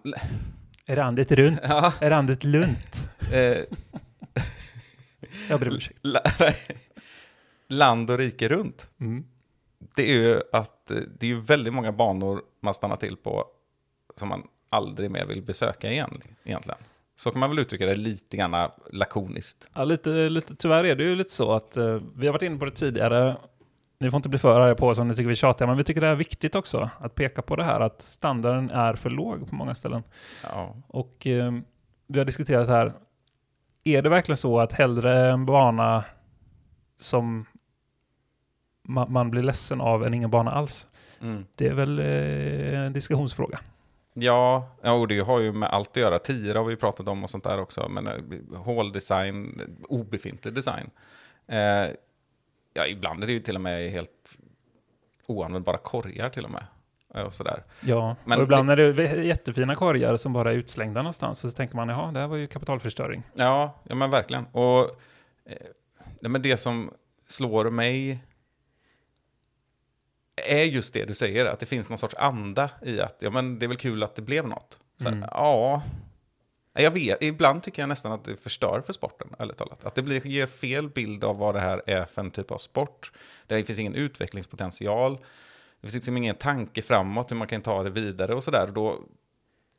[0.85, 1.59] Är randet runt?
[1.63, 3.09] ja, randet lunt?
[3.33, 3.57] eh,
[5.49, 5.99] Jag ber om ursäkt.
[6.01, 6.19] la,
[7.67, 8.89] land och rike runt.
[8.99, 9.23] Mm.
[9.95, 13.45] Det är ju att eh, det är väldigt många banor man stannar till på
[14.15, 16.79] som man aldrig mer vill besöka igen egentligen.
[17.15, 19.69] Så kan man väl uttrycka det lite grann lakoniskt.
[19.73, 22.57] Ja, lite, lite, tyvärr är det ju lite så att eh, vi har varit inne
[22.57, 23.37] på det tidigare.
[23.99, 25.83] Ni får inte bli för arga på oss om ni tycker vi tjatar, men vi
[25.83, 29.49] tycker det är viktigt också att peka på det här att standarden är för låg
[29.49, 30.03] på många ställen.
[30.43, 30.75] Ja.
[30.87, 31.51] Och eh,
[32.07, 32.93] vi har diskuterat här,
[33.83, 36.05] är det verkligen så att hellre en bana
[36.99, 37.45] som
[38.87, 40.87] ma- man blir ledsen av än ingen bana alls?
[41.21, 41.45] Mm.
[41.55, 43.59] Det är väl eh, en diskussionsfråga.
[44.13, 46.19] Ja, och det har ju med allt att göra.
[46.19, 47.89] Tior har vi pratat om och sånt där också.
[47.89, 50.89] Men eh, håldesign, obefintlig design.
[51.47, 51.87] Eh,
[52.77, 54.37] ja, ibland är det ju till och med helt
[55.27, 56.65] oanvändbara korgar till och med.
[57.15, 57.63] Eh, Och sådär.
[57.81, 61.75] Ja, Men och ibland är det jättefina korgar som bara är utslängda någonstans, så tänker
[61.75, 63.23] man, jaha, det här var ju kapitalförstöring.
[63.33, 64.45] Ja, ja men verkligen.
[64.45, 64.79] Och
[65.45, 65.57] eh,
[66.21, 66.91] men det som
[67.27, 68.19] slår mig
[70.47, 73.59] är just det du säger, att det finns någon sorts anda i att ja, men
[73.59, 74.77] det är väl kul att det blev något.
[74.97, 75.29] Så här, Mm.
[75.31, 75.81] Ja,
[76.83, 79.85] jag vet, ibland tycker jag nästan att det förstör för sporten, ärligt talat.
[79.85, 82.57] Att det blir, ger fel bild av vad det här är för en typ av
[82.57, 83.11] sport.
[83.47, 85.17] Det finns ingen utvecklingspotential.
[85.81, 88.69] Det finns liksom ingen tanke framåt hur man kan ta det vidare och sådär.
[88.73, 88.99] Då,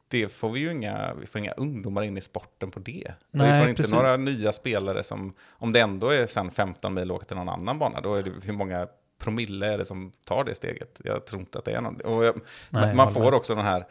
[0.09, 3.13] det får vi ju inga, vi får inga ungdomar in i sporten på det.
[3.31, 3.95] vi Nej, får inte precis.
[3.95, 7.79] några nya spelare som, om det ändå är sen 15 mil åka till någon annan
[7.79, 11.01] bana, då är det hur många promille är det som tar det steget?
[11.05, 12.01] Jag tror inte att det är någon.
[12.01, 13.87] Och jag, Nej, man får också den här,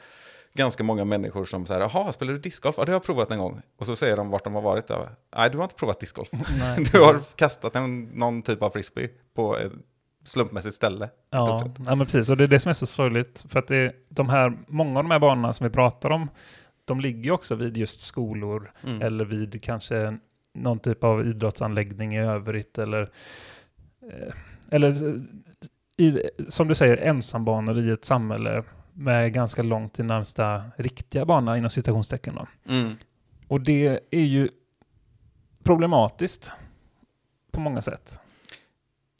[0.53, 2.75] ganska många människor som säger, jaha, spelar du discgolf?
[2.77, 3.61] Ja, det har jag provat en gång.
[3.77, 4.89] Och så säger de vart de har varit.
[5.37, 6.29] Nej, du har inte provat discgolf.
[6.59, 7.33] Nej, Du har precis.
[7.35, 9.71] kastat en, någon typ av frisbee på ett
[10.25, 11.09] slumpmässigt ställe.
[11.29, 12.29] Ja, ja, men precis.
[12.29, 13.45] Och det är det som är så sorgligt.
[13.49, 16.29] För att det de här, många av de här banorna som vi pratar om,
[16.85, 19.01] de ligger också vid just skolor Mm.
[19.01, 20.17] eller vid kanske
[20.53, 23.01] någon typ av idrottsanläggning i övrigt eller,
[24.11, 24.33] eh,
[24.71, 24.93] eller
[25.97, 28.63] i, som du säger, ensambanor i ett samhälle
[28.97, 32.35] med ganska långt till närmsta riktiga bana inom citationstecken.
[32.35, 32.47] Då.
[32.73, 32.95] Mm.
[33.47, 34.49] Och det är ju
[35.63, 36.51] problematiskt
[37.51, 38.19] på många sätt.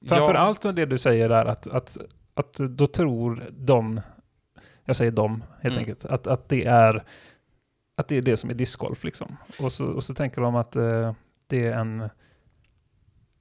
[0.08, 0.72] Framför Ja.
[0.72, 1.98] det du säger där att, att,
[2.34, 4.02] att då tror de,
[4.86, 5.78] jag säger de helt Mm.
[5.78, 7.04] enkelt, att, att det är
[7.96, 9.38] att det är det som är discgolf liksom.
[9.60, 11.13] Och så, och så tänker de att eh,
[11.48, 12.10] det är en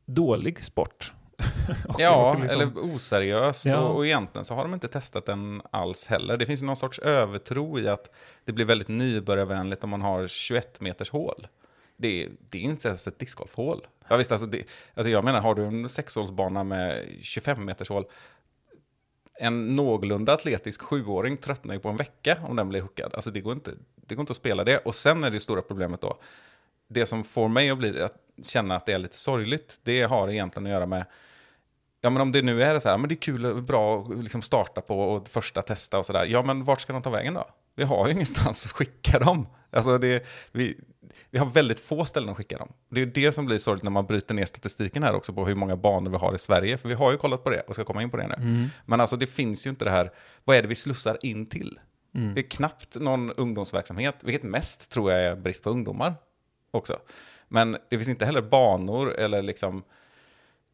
[0.07, 1.12] dålig sport.
[1.99, 3.66] Ja, liksom- eller oseriöst.
[3.66, 3.79] Ja.
[3.79, 6.37] Och, och egentligen så har de inte testat den alls heller.
[6.37, 8.11] Det finns någon sorts övertro i att
[8.44, 11.46] det blir väldigt nybörjarvänligt om man har 21 meters hål.
[11.96, 13.87] Det är, det är inte ens ett discgolfhål.
[14.09, 14.62] Ja, visst, alltså, det,
[14.94, 18.05] alltså jag menar, har du en sexhålsbana med 25 meters hål,
[19.38, 23.14] en någorlunda atletisk sjuåring tröttnar ju på en vecka om den blir hookad.
[23.14, 24.79] Alltså det går inte, det går inte att spela det.
[24.79, 26.18] Och sen är det stora problemet då,
[26.88, 30.29] det som får mig att, bli, att känna att det är lite sorgligt, det har
[30.29, 31.05] egentligen att göra med
[32.00, 34.22] Ja men om det nu är så här, men det är kul och bra att
[34.22, 36.24] liksom starta på och första testa och sådär.
[36.24, 37.46] Ja men vart ska de ta vägen då?
[37.76, 39.46] Vi har ju ingenstans att skicka dem.
[39.70, 40.80] Alltså det, vi,
[41.30, 42.72] vi har väldigt få ställen att skicka dem.
[42.90, 45.54] Det är det som blir sorgligt när man bryter ner statistiken här också på hur
[45.54, 46.78] många banor vi har i Sverige.
[46.78, 48.68] För vi har ju kollat på det och ska komma in på det nu.
[48.87, 50.11] Men alltså det finns ju inte det här,
[50.44, 51.78] vad är det vi slussar in till?
[52.35, 56.14] Det är knappt någon ungdomsverksamhet, vilket mest tror jag är brist på ungdomar
[56.70, 56.98] också.
[57.48, 59.82] Men det finns inte heller banor eller liksom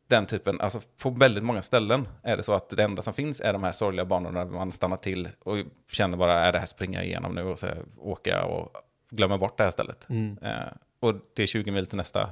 [0.06, 3.40] den typen, alltså på väldigt många ställen är det så att det enda som finns
[3.40, 5.56] är de här sorgliga banorna där man stannar till och
[5.92, 7.66] känner bara, är det här springer jag igenom nu och så
[7.98, 8.72] åker jag och
[9.10, 10.06] glömmer bort det här stället.
[10.42, 12.30] Eh, och det är 20 mil till nästa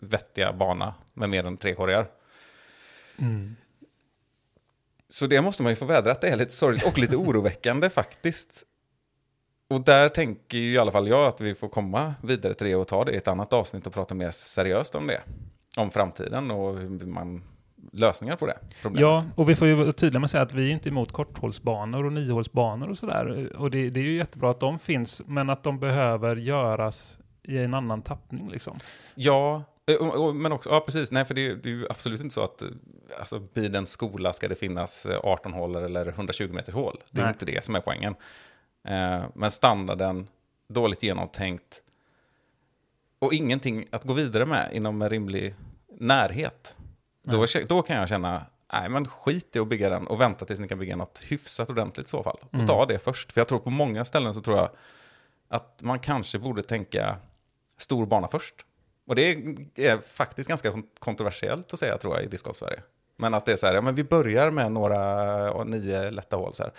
[0.00, 2.06] vettiga bana med mer än tre korgar.
[5.08, 7.90] Så det måste man ju få vädra att det är lite sorgligt och lite oroväckande
[8.00, 8.64] faktiskt.
[9.68, 12.74] Och där tänker ju i alla fall jag att vi får komma vidare till det
[12.74, 15.20] och ta det i ett annat avsnitt och prata mer seriöst om det.
[15.80, 17.42] Om framtiden och hur man,
[17.92, 19.02] lösningar på det problemet.
[19.02, 21.12] Ja, och vi får ju vara tydliga med att säga att vi är inte emot
[21.12, 23.52] korthålsbanor och niohålsbanor och sådär.
[23.56, 27.58] Och det, det är ju jättebra att de finns, men att de behöver göras i
[27.58, 28.76] en annan tappning liksom.
[29.14, 32.20] Ja, eh, och, och, men också, ja precis, nej för det, det är ju absolut
[32.20, 32.68] inte så att eh,
[33.18, 37.02] alltså, vid en skola ska det finnas eh, 18 hål eller 120 meters hål.
[37.10, 37.32] Det är Nej.
[37.32, 38.14] inte det som är poängen.
[38.88, 40.28] Eh, men standarden,
[40.68, 41.82] dåligt genomtänkt
[43.18, 45.54] och ingenting att gå vidare med inom en rimlig
[46.00, 46.76] närhet.
[47.22, 50.60] Då, då kan jag känna, nej men skit i att bygga den och vänta tills
[50.60, 52.38] ni kan bygga något hyfsat ordentligt i så fall.
[52.42, 53.32] Och ta det först.
[53.32, 54.70] För jag tror på många ställen så tror jag
[55.48, 57.16] att man kanske borde tänka
[57.78, 58.54] stor bana först.
[59.06, 59.22] Och det
[59.74, 62.82] är, faktiskt ganska kont- kontroversiellt att säga tror jag i discgolf-Sverige.
[63.16, 66.36] Men att det är så här, ja men vi börjar med några och nio lätta
[66.36, 66.72] hål så här.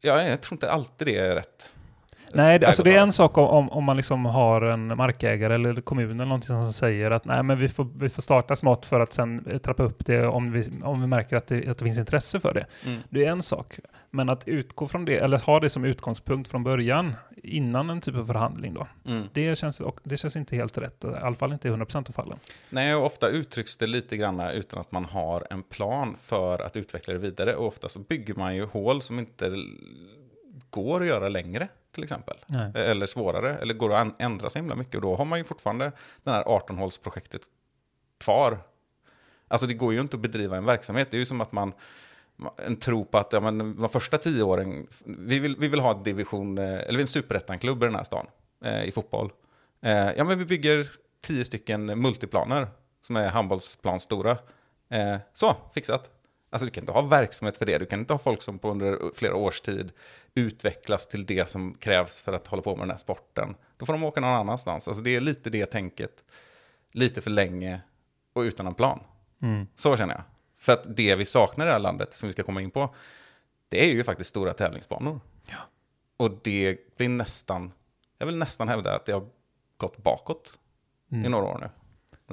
[0.00, 1.72] Ja, jag tror inte alltid det är rätt.
[2.34, 6.10] Nej, alltså det är en sak om- om, man liksom har en markägare eller kommun
[6.10, 9.12] eller någonting som säger att nej, men vi får, vi får starta smått för att
[9.12, 11.98] sen eh, trappa upp det om vi, om vi märker att det, att det finns
[11.98, 12.66] intresse för det.
[12.86, 13.00] Mm.
[13.10, 13.78] Det är en sak.
[14.10, 18.16] Men att utgå från det, eller ha det som utgångspunkt från början, innan en typ
[18.16, 19.28] av förhandling då, Mm.
[19.32, 21.04] det känns, det känns inte helt rätt.
[21.04, 22.38] I alla fall inte i 100% av fallen.
[22.70, 26.76] Nej, och ofta uttrycks det lite grann utan att man har en plan för att
[26.76, 27.54] utveckla det vidare.
[27.54, 29.52] Och ofta så bygger man ju hål som inte
[30.70, 32.36] går att göra längre, till exempel.
[32.46, 32.70] Nej.
[32.74, 34.94] Eller svårare, eller går att ändra så himla mycket.
[34.94, 37.42] Och då har man ju fortfarande det här 18-hålsprojektet
[38.18, 38.58] kvar.
[39.48, 41.10] Alltså det går ju inte att bedriva en verksamhet.
[41.10, 41.72] Det är ju som att man,
[42.56, 45.96] en tro på att ja, men, de första tio åren, vi vill, vi vill ha
[45.96, 48.26] en division, eh, eller en superettan-klubb i den här stan,
[48.64, 49.32] eh, i fotboll.
[49.80, 50.88] Eh, ja men vi bygger
[51.20, 52.68] tio stycken multiplaner
[53.00, 54.36] som är handbollsplan stora.
[54.88, 56.10] Eh, så, fixat.
[56.52, 57.78] Alltså du kan inte ha verksamhet för det.
[57.78, 59.92] Du kan inte ha folk som på under flera års tid
[60.34, 63.54] utvecklas till det som krävs för att hålla på med den här sporten.
[63.76, 64.88] Då får de åka någon annanstans.
[64.88, 66.24] Alltså det är lite det tänket.
[66.92, 67.80] Lite för länge
[68.32, 69.00] och utan en plan.
[69.42, 69.66] Mm.
[69.74, 70.22] Så känner jag.
[70.56, 72.94] För att det vi saknar i det här landet, som vi ska komma in på,
[73.68, 75.20] det är ju faktiskt stora tävlingsbanor.
[75.48, 75.56] Ja.
[76.16, 77.72] Och det blir nästan,
[78.18, 79.26] jag vill nästan hävda att det har
[79.76, 80.58] gått bakåt
[81.10, 81.81] i några år nu.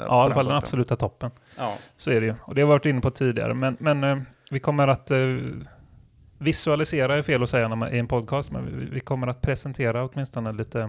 [0.08, 1.32] Ja, i alla fall den absoluta toppen.
[1.58, 1.78] Ja.
[1.98, 2.36] Så är det ju.
[2.42, 3.54] Och det har vi varit inne på tidigare.
[3.54, 4.18] Men, men eh,
[4.52, 5.20] vi kommer att eh,
[6.38, 9.42] visualisera, är fel att säga när man, i en podcast, men vi, vi kommer att
[9.42, 10.80] presentera åtminstone lite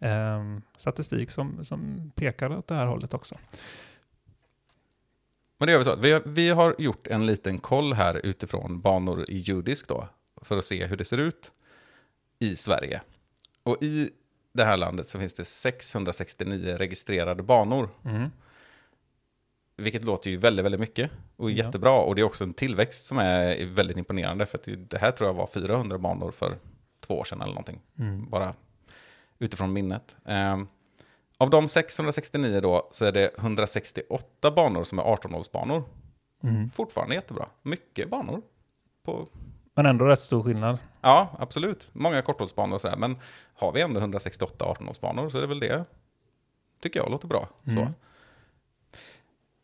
[0.00, 0.42] eh,
[0.76, 3.34] statistik som, som pekar åt det här hållet också.
[5.58, 5.96] Men det gör vi så.
[5.96, 10.08] Vi har, vi har gjort en liten koll här utifrån banor i judisk då.
[10.42, 11.52] För att se hur det ser ut
[12.38, 13.00] i Sverige.
[13.62, 14.10] Och i
[14.54, 17.88] det här landet så finns det 669 registrerade banor.
[18.04, 18.30] Mm.
[19.76, 21.10] Vilket låter ju väldigt, väldigt mycket.
[21.36, 21.64] Och Ja.
[21.64, 21.92] jättebra.
[21.92, 24.46] Och det är också en tillväxt som är väldigt imponerande.
[24.46, 26.58] För det- här tror jag var 400 banor för
[27.00, 27.80] två år sedan eller någonting.
[27.98, 28.30] Mm.
[28.30, 28.54] Bara
[29.38, 30.16] utifrån minnet.
[30.24, 30.68] Ehm,
[31.38, 35.84] av de 669 då så är det 168 banor som är 18-hålsbanor.
[36.42, 36.68] Mm.
[36.68, 37.48] Fortfarande jättebra.
[37.62, 38.42] Mycket banor.
[39.04, 39.26] På,
[39.74, 40.78] Men ändå rätt stor skillnad.
[41.00, 41.88] ja, absolut.
[41.92, 42.96] Många korthålsbanor och sådär.
[42.96, 43.16] Men
[43.54, 45.84] har vi ändå 168 18-hålsbanor så är det väl det.
[46.82, 47.48] Tycker jag låter bra.
[47.64, 47.70] Så.
[47.80, 47.92] Mm.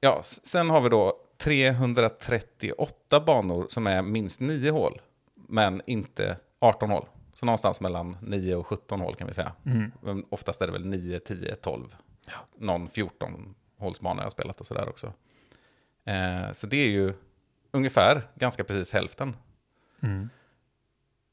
[0.00, 5.00] Ja, s- sen har vi då 338 banor som är minst 9 hål.
[5.48, 7.06] Men inte 18 hål.
[7.34, 9.52] Så någonstans mellan 9 och 17 hål kan vi säga.
[9.66, 9.92] Mm.
[10.02, 11.96] Men oftast är det väl 9, 10, 12.
[12.58, 15.12] Någon 14 hålsbana jag spelat och sådär också.
[16.04, 17.12] Eh, så det är ju
[17.70, 19.36] ungefär ganska precis hälften.
[20.02, 20.30] Mm.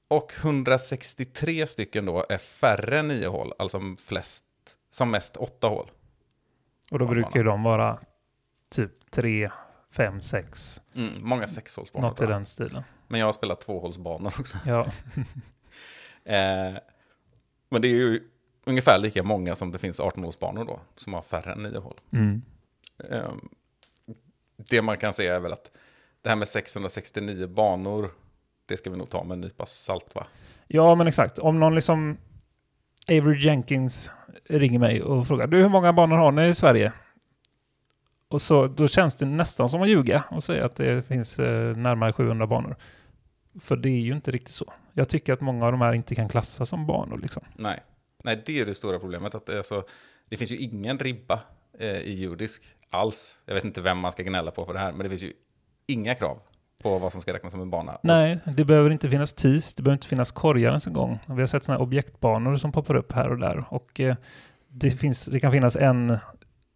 [0.08, 4.46] Och 163 stycken då är färre än 9 hål, alltså flest,
[4.90, 5.92] som mest 8 hål.
[6.92, 8.00] Och då Ja, brukar de vara
[8.70, 9.52] typ 3,
[9.92, 10.82] 5, 6.
[10.96, 12.10] Mm, många sexhålsbanor.
[12.10, 12.84] Något i den stilen.
[13.08, 14.58] Men jag har spelat tvåhålsbanor också.
[14.66, 14.92] Ja.
[16.30, 16.78] Eh,
[17.70, 18.30] men det är ju
[18.66, 22.00] ungefär lika många som det finns 18-hålsbanor då, som har färre än 9 hål.
[22.12, 22.42] Mm.
[23.10, 23.32] Eh,
[24.58, 25.72] det man kan säga är väl att
[26.22, 28.12] det här med 669 banor,
[28.68, 30.28] det ska vi nog ta med en nypa salt va?
[30.68, 31.40] Ja, men exakt.
[31.40, 32.18] Om någon liksom...
[33.10, 34.12] Avery Jenkins
[34.50, 36.94] ringer mig och frågar du hur många banor har ni i Sverige?
[38.28, 41.78] Och så, då känns det nästan som att ljuga och säga att det finns eh,
[41.78, 42.76] närmare 700 banor.
[43.60, 44.74] För det är ju inte riktigt så.
[44.94, 47.18] Jag tycker att många av de här inte kan klassas som banor.
[47.18, 47.44] Liksom.
[47.56, 47.84] Nej.
[48.24, 49.36] Nej, det är det stora problemet.
[49.36, 49.84] Att det, är så,
[50.30, 51.40] det finns ju ingen ribba
[51.80, 53.40] eh, i judisk alls.
[53.46, 55.34] Jag vet inte vem man ska gnälla på för det här, men det finns ju
[55.88, 56.40] inga krav
[56.84, 57.98] på vad som ska räknas som en bana.
[58.04, 61.20] Nej, det behöver inte finnas TIS, det behöver inte finnas korgar ens en gång.
[61.26, 63.66] Vi har sett sådana objektbanor som poppar upp här och där.
[63.70, 64.16] Och eh,
[64.68, 66.10] det, finns, det kan finnas en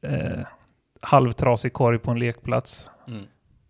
[0.01, 0.39] eh,
[1.01, 2.91] halvtrasig korg på en lekplats.
[3.07, 3.23] Mm.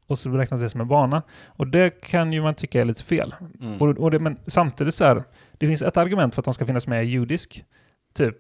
[0.08, 1.22] Och så räknas det som en bana.
[1.48, 3.36] Och det kan ju man tycka är lite fel.
[3.62, 3.82] Mm.
[3.82, 6.66] Och, och det, men samtidigt så här, det finns ett argument för att de ska
[6.66, 7.66] finnas med i judisk.
[8.14, 8.38] Typ,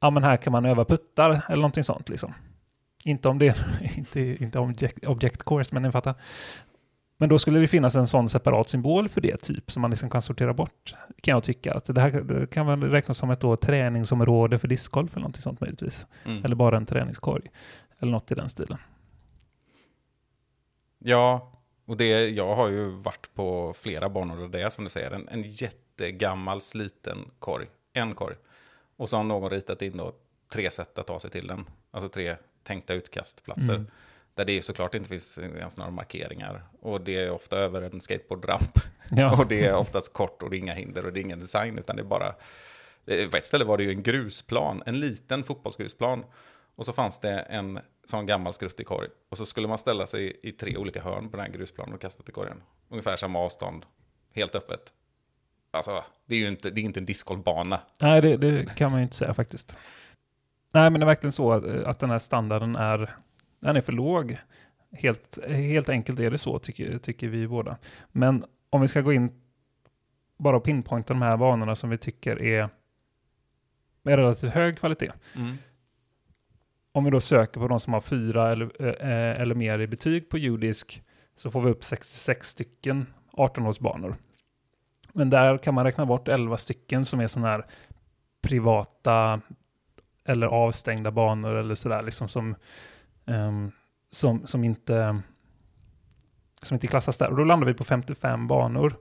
[0.00, 2.34] ja men här kan man öva puttar eller någonting sånt liksom.
[3.04, 3.56] Inte om det,
[3.96, 6.14] inte, inte object, object course, men ni fattar.
[7.20, 10.10] Men då skulle det finnas en sån separat symbol för det, typ, som man liksom
[10.10, 11.74] kan sortera bort, kan jag tycka.
[11.74, 15.60] Att det här kan väl räknas som ett då träningsområde för discgolf eller någonting sånt
[15.60, 16.06] möjligtvis.
[16.24, 16.44] Mm.
[16.44, 17.50] Eller bara en träningskorg.
[17.98, 18.78] Eller något i den stilen.
[20.98, 21.52] Ja,
[21.86, 25.10] och det, jag har ju varit på flera banor och det är som du säger,
[25.10, 27.66] en, en jättegammal sliten korg.
[27.92, 28.36] En korg.
[28.96, 30.12] Och så har någon ritat in då
[30.52, 31.64] tre sätt att ta sig till den.
[31.90, 33.74] Alltså tre tänkta utkastplatser.
[33.74, 33.86] Mm.
[34.38, 36.64] Där det såklart inte finns ens några markeringar.
[36.80, 38.78] Och det är ofta över en skateboardramp.
[39.10, 39.36] Ja.
[39.38, 41.78] Och det är oftast kort och det är inga hinder och det är ingen design.
[41.78, 42.34] Utan det är bara...
[43.30, 46.24] På ett ställe var det ju en grusplan, en liten fotbollsgrusplan.
[46.76, 49.08] Och så fanns det en sån gammal skruttig korg.
[49.28, 52.00] Och så skulle man ställa sig i tre olika hörn på den här grusplanen och
[52.00, 52.62] kasta till korgen.
[52.88, 53.84] Ungefär samma avstånd,
[54.34, 54.92] helt öppet.
[55.70, 57.80] Alltså, det är ju inte, det är inte en discgolfbana.
[58.00, 59.76] Nej, det, det kan man ju inte säga faktiskt.
[60.72, 63.16] Nej, men det är verkligen så att, att den här standarden är,
[63.60, 64.38] den är för låg.
[64.92, 67.76] Helt, helt enkelt är det så, tycker, tycker vi båda.
[68.12, 69.30] Men om vi ska gå in
[70.38, 72.68] bara och pinpointa de här banorna som vi tycker är
[74.02, 75.12] med relativt hög kvalitet.
[76.92, 80.28] Om vi då söker på de som har fyra eller, eh, eller mer i betyg
[80.28, 81.02] på judisk
[81.36, 84.16] så får vi upp 66 stycken 18-årsbanor.
[85.12, 87.66] Men där kan man räkna bort 11 stycken som är sådana här
[88.40, 89.40] privata
[90.24, 92.54] eller avstängda banor eller sådär liksom som,
[93.28, 93.70] ehm,
[94.10, 95.20] som, som, inte,
[96.62, 97.30] som inte klassas där.
[97.30, 98.94] Och då landar vi på 55 banor.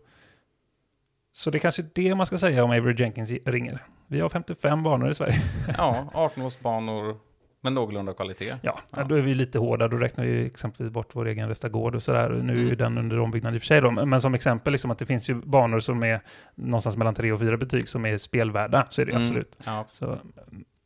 [1.32, 3.84] Så det är kanske det man ska säga om Avery Jenkins ringer.
[4.08, 5.42] Vi har 55 banor i Sverige.
[5.78, 7.16] Ja, 18-årsbanor
[7.62, 8.54] med någorlunda kvalitet.
[8.62, 9.04] Ja, Ja.
[9.04, 9.88] då är vi lite hårda.
[9.88, 12.30] Då räknar vi exempelvis bort vår egen Restagård och sådär.
[12.30, 12.78] Nu är ju Mm.
[12.78, 13.92] den under ombyggnad i och för sig då.
[13.92, 16.22] Men som exempel, liksom att det finns ju banor som är
[16.56, 18.86] någonstans mellan tre och fyra betyg som är spelvärda.
[18.90, 19.24] Så är det Mm.
[19.24, 19.58] absolut.
[19.66, 20.18] Ja, Så,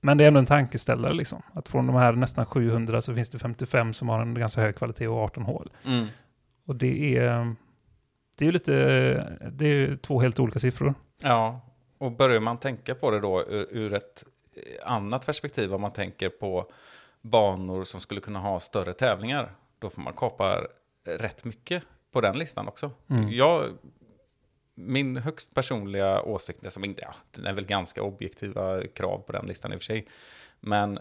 [0.02, 1.42] men det är ändå en tankeställare liksom.
[1.54, 4.76] Att från de här nästan 700 så finns det 55 som har en ganska hög
[4.76, 5.72] kvalitet och 18 hål.
[5.86, 6.08] mm.
[6.66, 7.56] Och det är,
[8.36, 8.74] det är lite,
[9.52, 10.94] det är två helt olika siffror.
[11.22, 11.62] Ja,
[11.98, 14.24] och börjar man tänka på det då ur, ur ett
[14.56, 16.72] eh, annat perspektiv, om man tänker på
[17.22, 20.62] banor som skulle kunna ha större tävlingar, då får man kapa
[21.06, 22.92] rätt mycket på den listan också.
[23.10, 23.30] Mm.
[23.32, 23.70] Jag,
[24.76, 29.46] min högst personliga åsikt, som inte, ja, det är väl ganska objektiva krav på den
[29.46, 30.08] listan i och för sig,
[30.60, 31.00] men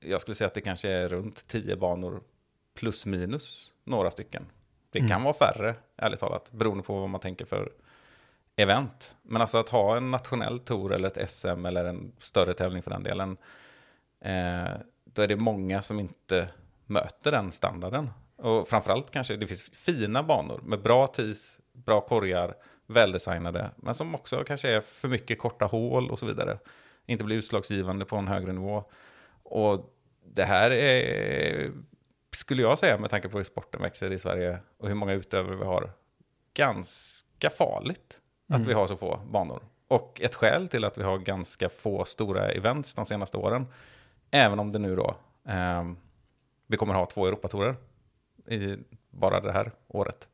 [0.00, 2.22] jag skulle säga att det kanske är runt 10 banor
[2.74, 4.46] plus minus några stycken.
[4.90, 5.22] Det kan Mm.
[5.22, 7.72] vara färre, ärligt talat, beroende på vad man tänker för
[8.56, 9.16] event.
[9.22, 12.90] Men alltså att ha en nationell tour eller ett SM eller en större tävling för
[12.90, 13.36] den delen,
[14.20, 14.70] eh,
[15.04, 16.48] då är det många som inte
[16.86, 18.10] möter den standarden.
[18.36, 22.54] Och framförallt kanske det finns fina banor med bra tis, bra korgar,
[22.90, 26.58] väldesignade, men som också kanske är för mycket korta hål och så vidare.
[27.06, 28.84] Inte blir utslagsgivande på en högre nivå.
[29.42, 31.70] Och det här är,
[32.32, 35.56] skulle jag säga med tanke på hur sporten växer i Sverige och hur många utövare
[35.56, 35.90] vi har,
[36.54, 38.68] ganska farligt att Mm.
[38.68, 39.62] vi har så få banor.
[39.88, 43.66] Och ett skäl till att vi har ganska få stora events de senaste åren,
[44.30, 45.14] även om det nu då,
[45.48, 45.96] ehm,
[46.66, 47.76] vi kommer ha två Europatorer
[48.46, 48.76] i
[49.10, 50.28] bara det här året.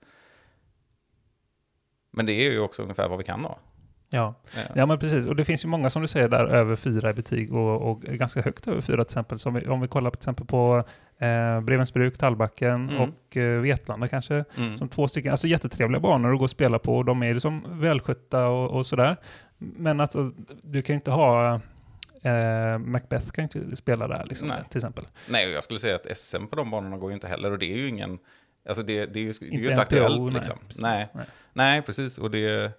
[2.16, 3.58] Men det är ju också ungefär vad vi kan ha.
[4.10, 4.34] Ja.
[4.74, 5.26] Ja, men precis.
[5.26, 8.00] Och det finns ju många som du säger där över fyra i betyg och, och
[8.00, 9.38] ganska högt över fyra till exempel.
[9.38, 10.84] Så om vi, om vi kollar till exempel på
[11.18, 13.02] eh, Brevensbruk, Tallbacken Mm.
[13.02, 14.44] och eh, Vetlanda kanske.
[14.58, 14.78] Mm.
[14.78, 17.02] Som två stycken, alltså jättetrevliga banor att gå och spela på.
[17.02, 19.16] De är liksom välskötta och, och sådär.
[19.58, 21.54] Men alltså, du kan ju inte ha
[22.22, 24.56] eh, Macbeth kan ju inte spela där liksom, Nej.
[24.70, 25.04] till exempel.
[25.30, 27.52] Nej, och jag skulle säga att SM på de banorna går ju inte heller.
[27.52, 28.18] Och det är ju ingen...
[28.66, 30.58] Alltså det, det är ju, det är ju Inte aktuellt nej, liksom.
[30.66, 30.82] precis.
[30.82, 31.26] Nej, Nej.
[31.52, 32.18] nej, precis.
[32.18, 32.72] Och det,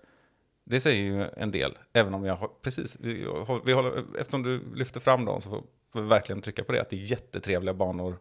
[0.63, 1.77] det säger ju en del.
[1.93, 2.49] Även om jag har...
[2.61, 2.97] Precis.
[2.99, 3.27] Vi,
[3.65, 5.49] vi håller, eftersom du lyfter fram dem så
[5.93, 6.81] får vi verkligen trycka på det.
[6.81, 8.17] Att det är jättetrevliga banor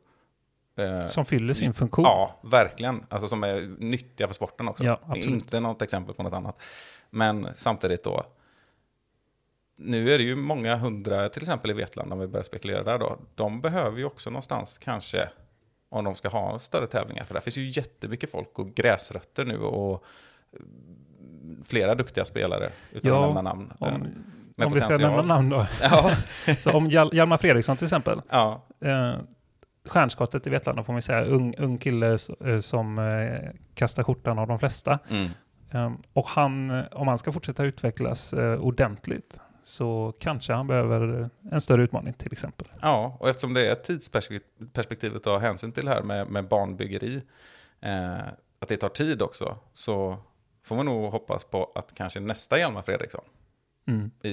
[0.76, 2.04] Eh, Som fyller sin funktion.
[2.04, 3.06] Ja, verkligen.
[3.08, 4.84] Alltså som är nyttiga för sporten också.
[4.84, 5.26] Ja, absolut.
[5.26, 6.62] inte något exempel på något annat.
[7.10, 8.24] Men samtidigt då,
[9.76, 12.98] nu är det ju många hundra, till exempel i Vetlanda, om vi börjar spekulera där
[12.98, 15.28] då, de behöver ju också någonstans kanske,
[15.96, 19.58] om de ska ha större tävlingar, för där finns ju jättemycket folk och gräsrötter nu
[19.58, 20.04] och
[21.64, 23.72] flera duktiga spelare, utan Ja, att nämna namn.
[23.78, 23.88] Om,
[24.58, 25.66] eh, om vi ska nämna namn då.
[25.82, 26.10] Ja,
[26.58, 28.20] Så om Hjal- Hjalmar Fredriksson till exempel.
[28.30, 29.14] ja, Eh,
[29.88, 31.24] stjärnskottet i Vetlanda får man säga.
[31.24, 34.98] Ung, ung kille eh, som eh, kastar skjortan av de flesta.
[35.10, 35.28] mm.
[35.70, 41.60] Eh, och han, om han ska fortsätta utvecklas eh, ordentligt så kanske han behöver en
[41.60, 42.66] större utmaning till exempel.
[42.82, 47.22] Ja, och eftersom det är tidsperspektivet att ta hänsyn till här med, med barnbyggeri,
[47.80, 48.18] eh,
[48.58, 50.16] att det tar tid också, så
[50.62, 53.24] får man nog hoppas på att kanske nästa Hjalmar Fredriksson
[53.88, 54.10] Mm.
[54.22, 54.28] i,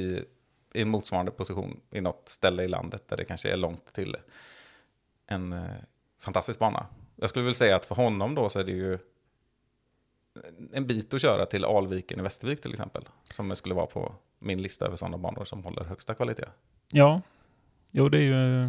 [0.74, 4.18] i en motsvarande position i något ställe i landet där det kanske är långt till
[5.28, 5.64] en eh,
[6.20, 6.86] fantastisk bana.
[7.16, 8.98] Jag skulle väl säga att för honom då så är det ju
[10.74, 14.16] en bit att köra till Alviken i Västervik till exempel, som det skulle vara på
[14.44, 16.48] min lista över sådana banor som håller högsta kvalitet.
[16.92, 17.22] Ja,
[17.92, 18.66] jo det är ju,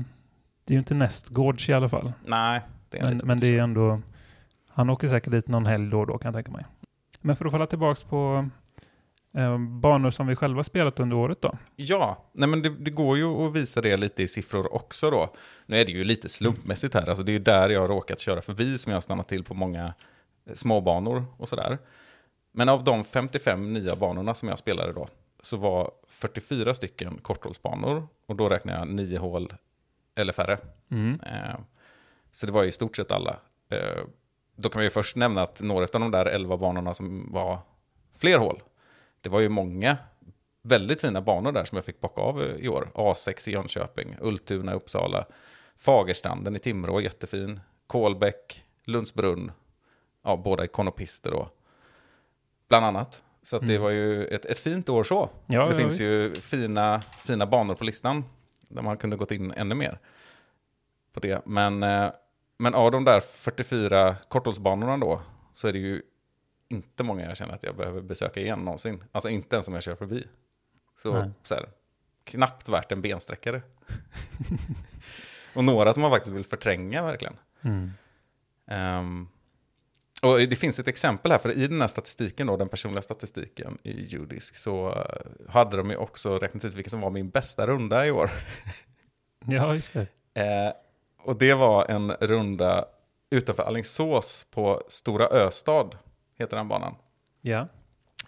[0.64, 2.12] det är ju inte nästgårds i alla fall.
[2.26, 2.60] Nej,
[2.90, 4.00] det är Men, men det är ändå,
[4.68, 6.66] han åker säkert dit någon helg då och då kan jag tänka mig.
[7.20, 8.48] Men för att falla tillbaka på
[9.34, 11.58] eh, banor som vi själva spelat under året då.
[11.76, 15.34] Ja, nej men det, det går ju att visa det lite i siffror också då.
[15.66, 18.20] Nu är det ju lite slumpmässigt här, alltså det är ju där jag har råkat
[18.20, 19.94] köra förbi som jag har stannat till på många
[20.46, 21.78] eh, småbanor och sådär.
[22.52, 25.08] Men av de 55 nya banorna som jag spelade då,
[25.44, 29.54] så var 44 stycken korthållsbanor och då räknar jag 9 hål
[30.14, 30.58] eller färre.
[30.90, 31.20] Mm.
[31.20, 31.56] Eh,
[32.30, 33.36] Så det var i stort sett alla.
[33.68, 34.04] Eh,
[34.56, 37.58] Då kan vi först nämna att några av de där 11 banorna som var
[38.16, 38.62] fler hål,
[39.20, 39.96] det var ju många
[40.62, 42.90] väldigt fina banor där som jag fick bocka av i år.
[42.94, 45.24] A6 i Jönköping, Ultuna i Uppsala,
[45.76, 49.52] Fagerstranden i Timrå, jättefin, Kolbäck, Lundsbrunn,
[50.22, 51.48] ja, båda ikonopister då,
[52.68, 53.22] bland annat.
[53.44, 53.82] Så att det Mm.
[53.82, 55.30] var ju ett, ett fint år så.
[55.46, 56.00] Ja, det ja, finns visst.
[56.00, 58.24] ju fina, fina banor på listan
[58.68, 59.98] där man kunde gått in ännu mer
[61.12, 61.42] på det.
[61.46, 62.10] Men, eh,
[62.58, 65.22] men av de där 44 korthållsbanorna då
[65.54, 66.02] så är det ju
[66.68, 69.04] inte många jag känner att jag behöver besöka igen någonsin.
[69.12, 70.26] Alltså inte ens om jag kör förbi.
[70.96, 71.66] Så, så här,
[72.24, 73.62] knappt värt en bensträckare.
[75.54, 77.36] Och några som man faktiskt vill förtränga verkligen.
[77.62, 77.90] Mm.
[78.66, 79.28] Ehm,
[80.24, 83.78] och det finns ett exempel här, för i den här statistiken, då, den personliga statistiken
[83.82, 87.66] i Judisk, så eh, hade de ju också räknat ut vilken som var min bästa
[87.66, 88.30] runda i år.
[89.46, 90.06] Ja, just det.
[90.34, 90.72] Eh,
[91.24, 92.84] och det var en runda
[93.30, 95.90] utanför Alingsås på Stora Östad,
[96.38, 96.94] heter den banan.
[97.40, 97.68] Ja.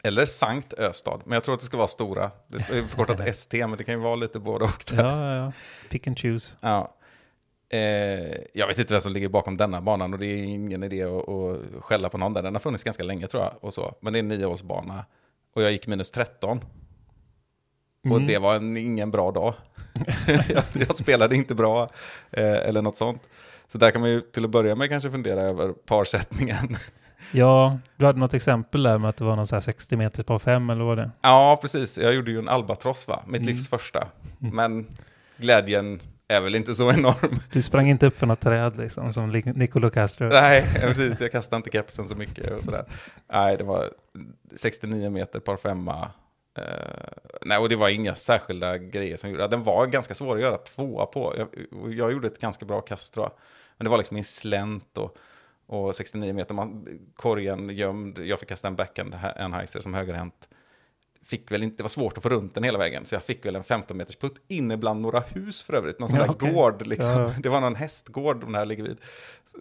[0.02, 2.30] Eller Sankt Östad, men jag tror att det ska vara Stora.
[2.48, 4.84] Det är förkortat ST, men det kan ju vara lite både och.
[4.90, 5.04] där.
[5.04, 5.52] Ja, ja, ja.
[5.90, 6.54] Pick and choose.
[6.60, 6.96] Ja.
[7.68, 7.78] Eh,
[8.54, 11.28] jag vet inte vem som ligger bakom denna banan och det är ingen idé att,
[11.28, 12.42] att skälla på någon där.
[12.42, 13.52] Den har funnits ganska länge tror jag.
[13.60, 13.94] Och så.
[14.00, 15.04] Men det är en niohålsbana.
[15.54, 16.60] Och jag gick minus 13.
[18.04, 18.26] Och Mm.
[18.26, 19.54] det var en, ingen bra dag.
[20.48, 21.82] jag, jag spelade inte bra
[22.30, 23.28] eh, eller något sånt.
[23.68, 26.76] Så där kan man ju till att börja med kanske fundera över parsättningen.
[27.32, 30.22] Ja, du hade något exempel där med att det var någon så här 60 meter
[30.22, 31.98] på fem eller vad det ja, precis.
[31.98, 33.22] Jag gjorde ju en albatross va?
[33.26, 33.52] Mitt Mm.
[33.54, 34.06] livs första.
[34.38, 34.86] Men
[35.36, 37.38] glädjen är väl inte så enorm.
[37.52, 40.28] Du sprang inte upp för något träd liksom, som Nicolo Castro.
[40.28, 41.20] Nej, precis.
[41.20, 42.84] Jag kastade inte kepsen så mycket och sådär.
[43.32, 43.90] Nej, det var
[44.56, 46.10] 69 meter par femma.
[46.58, 46.64] Eh,
[47.42, 50.56] nej, och det var inga särskilda grejer som gjorde Den var ganska svår att göra
[50.56, 51.34] tvåa på.
[51.38, 51.48] Jag,
[51.92, 53.32] jag gjorde ett ganska bra kast tror jag.
[53.76, 55.16] Men det var liksom en slänt och,
[55.66, 56.54] och 69 meter.
[56.54, 58.18] Man, korgen gömd.
[58.18, 60.48] Jag fick kasta en backhand Anheuser som högerhänt.
[61.26, 63.46] Fick väl inte, det var svårt att få runt den hela vägen, så jag fick
[63.46, 65.98] väl en 15 meters putt inne bland några hus för övrigt.
[65.98, 66.52] Någon sån Ja, där okej.
[66.52, 67.10] gård liksom.
[67.20, 67.32] Ja.
[67.38, 68.96] Det var någon hästgård de här ligger vid.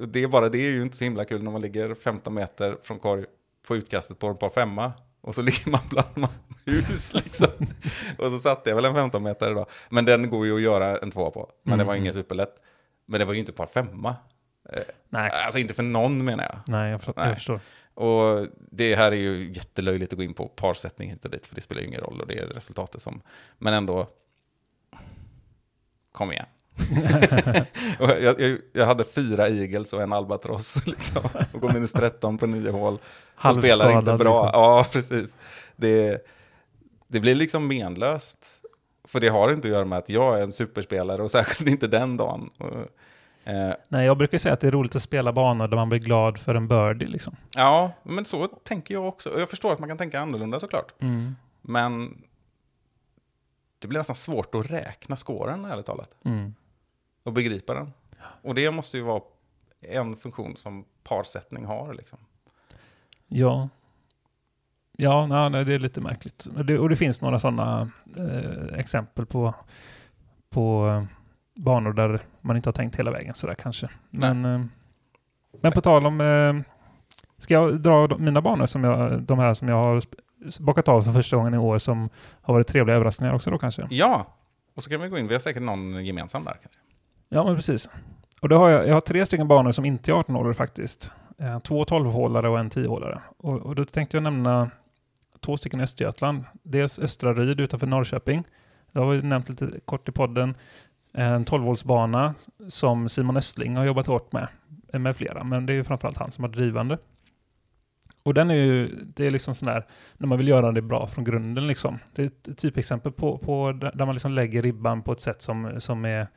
[0.08, 2.78] Det är bara det är ju inte så himla kul när man ligger 15 meter
[2.84, 3.26] från korg
[3.68, 4.92] på utkastet på en par femma.
[5.22, 6.28] Och så ligger man bland
[6.66, 7.48] hus liksom.
[8.18, 9.66] och så satte jag väl en 15 meter då.
[9.90, 11.50] Men den går ju att göra en tvåa på.
[11.64, 12.04] Men det var Mm.
[12.04, 12.56] ingen superlätt.
[13.08, 14.16] Men det var ju inte par femma.
[14.74, 16.58] Eh, Nej, Alltså inte för någon menar jag.
[16.68, 17.28] nej, jag, Nej.
[17.28, 17.60] jag förstår.
[17.96, 21.56] Och det här är ju jättelöjligt att gå in på parsättning hit och dit, för
[21.56, 23.22] det spelar ju ingen roll och det är resultatet som...
[23.58, 24.08] Men ändå,
[26.12, 26.46] kom igen.
[28.00, 31.24] jag, jag, jag hade fyra eagles och en albatross liksom,
[31.54, 33.00] och går minus 13 på nio hål.
[33.36, 34.44] Och spelar inte bra.
[34.44, 34.62] liksom.
[34.62, 35.38] Ja, precis.
[35.76, 36.26] Det,
[37.08, 38.62] det blir liksom menlöst.
[39.04, 41.88] För det har inte att göra med att jag är en superspelare och särskilt inte
[41.88, 42.50] den dagen.
[43.46, 46.00] Eh, Nej, jag brukar säga att det är roligt att spela banor där man blir
[46.00, 47.36] glad för en birdie liksom.
[47.56, 49.30] ja, men så tänker jag också.
[49.30, 51.02] Och jag förstår att man kan tänka annorlunda såklart.
[51.02, 51.36] Mm.
[51.62, 52.22] Men
[53.80, 56.16] det blir nästan svårt att räkna skåren ärligt talat.
[56.24, 56.54] Mm.
[57.24, 57.94] Och begripa den.
[58.42, 59.22] Och det måste ju vara
[59.82, 61.94] en funktion som parsättning har.
[61.94, 62.20] Liksom.
[63.28, 63.70] Ja.
[64.98, 66.48] Ja, nej, nej, det är lite märkligt.
[66.58, 69.54] Och det, och det finns några sådana eh, exempel på,
[70.50, 71.15] på eh,
[71.56, 73.90] banor där man inte har tänkt hela vägen sådär kanske.
[74.10, 74.62] Men, eh,
[75.62, 76.74] men på tal om, eh,
[77.38, 80.02] ska jag dra mina banor, som jag, de här som jag har
[80.60, 82.10] bockat av för första gången i år som
[82.42, 83.88] har varit trevliga överraskningar också då kanske?
[83.90, 84.26] Ja,
[84.76, 86.54] och så kan vi gå in, vi har säkert någon gemensam där.
[86.62, 86.80] Kanske.
[87.30, 87.90] Ja, men precis.
[88.42, 91.12] Och då har jag, jag har tre stycken banor som inte är 18-hålare faktiskt.
[91.38, 93.22] Eh, två 12-hålare och en 10-hålare.
[93.38, 94.72] Och, och då tänkte jag nämna
[95.40, 96.44] två stycken i Östergötland.
[96.64, 98.44] Dels Östra Ryd utanför Norrköping.
[98.92, 100.56] Det har vi nämnt lite kort i podden.
[101.18, 102.34] En 12-hålsbana
[102.68, 104.48] som Simon Östling har jobbat hårt med,
[104.94, 106.98] med flera, men det är ju framförallt han som har drivande.
[108.24, 109.86] Och den är ju, det är liksom sån där,
[110.18, 112.00] när man vill göra det bra från grunden liksom.
[112.16, 115.82] Det är ett typexempel på, på där man liksom lägger ribban på ett sätt som,
[115.82, 116.28] som är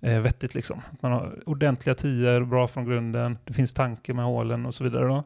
[0.00, 0.80] eh, vettigt liksom.
[1.00, 5.06] Man har ordentliga tior, bra från grunden, det finns tanke med hålen och så vidare
[5.06, 5.24] då.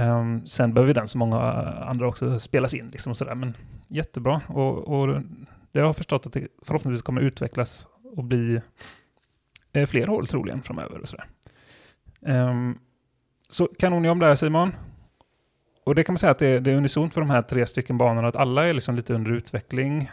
[0.00, 3.56] Um, sen behöver den som många andra också spelas in liksom och sådär, men
[3.88, 4.40] jättebra.
[4.46, 5.22] Och, och
[5.72, 7.86] det har jag förstått att det förhoppningsvis kommer utvecklas
[8.16, 8.60] och bli
[9.72, 11.26] eh, fler hål troligen framöver och sådär.
[12.20, 12.78] Um,
[13.48, 14.72] så kanonjobb där Simon.
[15.84, 17.66] Och det kan man säga att det är, det är unisont för de här tre
[17.66, 20.10] stycken banorna, att alla är liksom lite under utveckling.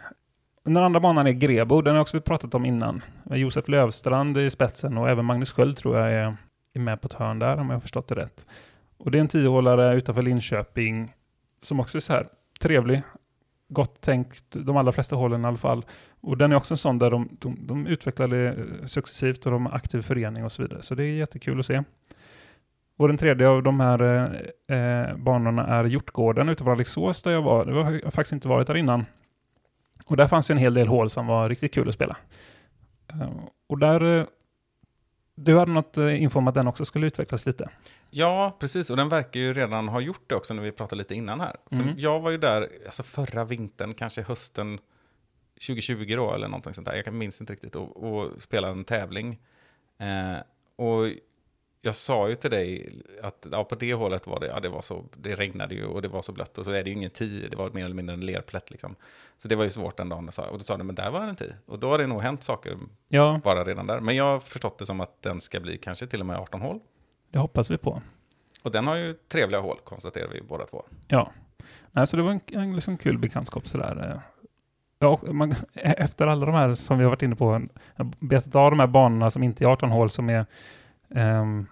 [0.64, 3.02] Den andra banan är Grebo, den har också vi pratat om innan.
[3.24, 6.38] Med Josef Lövstrand i spetsen och även Magnus Sköld tror jag är,
[6.74, 8.48] är med på ett hörn där om jag har förstått det rätt.
[8.98, 11.14] Och det är en tiohålare utanför Linköping
[11.62, 12.28] som också är så här
[12.60, 13.02] trevlig,
[13.68, 15.86] gott tänkt, de allra flesta hålen i alla fall.
[16.22, 19.52] Och den är också en sån där de, de, de utvecklar det eh, successivt och
[19.52, 20.82] de har aktiv förening och så vidare.
[20.82, 21.84] Så det är jättekul att se.
[22.98, 24.02] Och den tredje av de här
[24.70, 27.66] eh, eh banorna är Hjortgården utanför Alingsås där jag var.
[27.66, 29.06] Det var, jag har faktiskt inte varit där innan.
[30.06, 32.18] Och där fanns ju en hel del hål som var riktigt kul att spela.
[33.14, 33.30] Eh,
[33.70, 34.28] och där,
[35.36, 37.70] du hade något eh, info om att den också skulle utvecklas lite.
[38.10, 38.90] Ja, precis.
[38.90, 41.56] Och den verkar ju redan ha gjort det också när vi pratade lite innan här.
[41.70, 41.94] För Mm.
[41.98, 44.80] jag var ju där alltså förra vintern, kanske hösten
[45.68, 47.02] 2020 då, eller någonting sånt där.
[47.06, 47.76] Jag minns inte riktigt.
[47.76, 49.40] Och, och spelade en tävling.
[49.98, 50.38] Eh,
[50.86, 51.06] och
[51.86, 52.90] jag sa ju till dig
[53.24, 56.02] att ja, på det hålet var det, ja, det var så, det regnade ju och
[56.02, 57.96] det var så blött och så är det ju ingen tio, det var mer eller
[57.96, 58.96] mindre en lerplätt liksom.
[59.38, 60.30] Så det var ju svårt den dagen.
[60.52, 61.56] Och då sa du, men där var det en tio.
[61.66, 62.78] Och då har det nog hänt saker
[63.08, 64.00] Ja, bara redan där.
[64.00, 66.62] Men jag har förstått det som att den ska bli kanske till och med 18
[66.62, 66.80] hål.
[67.32, 68.02] det hoppas vi på.
[68.62, 70.84] Och den har ju trevliga hål, konstaterar vi båda två.
[71.08, 71.32] Ja,
[71.92, 74.12] Nej, så det var en, en liksom kul bekantskap sådär.
[74.12, 74.20] eh.
[75.00, 77.62] Ja, och man, efter alla de här som vi har varit inne på,
[78.20, 80.46] betat av de här banorna som inte är 18 hål som är
[81.10, 81.66] ehm,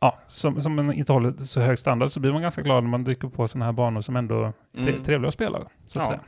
[0.00, 3.04] ja, som, som inte håller så hög standard så blir man ganska glad när man
[3.04, 4.52] dyker på sådana här banor som ändå är
[4.88, 5.02] Mm.
[5.02, 5.58] trevliga att spela.
[5.58, 6.04] Så att Ja.
[6.06, 6.20] säga.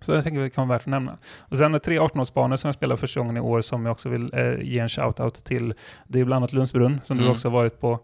[0.00, 1.18] Så jag tänker det kan vara värt att nämna.
[1.38, 4.08] Och sen är tre 18-årsbanor som jag spelar första gången i år som jag också
[4.08, 5.74] vill eh, ge en shout-out till.
[6.06, 7.32] Det är bland annat Lundsbrunn som du Mm.
[7.32, 7.98] också har varit på.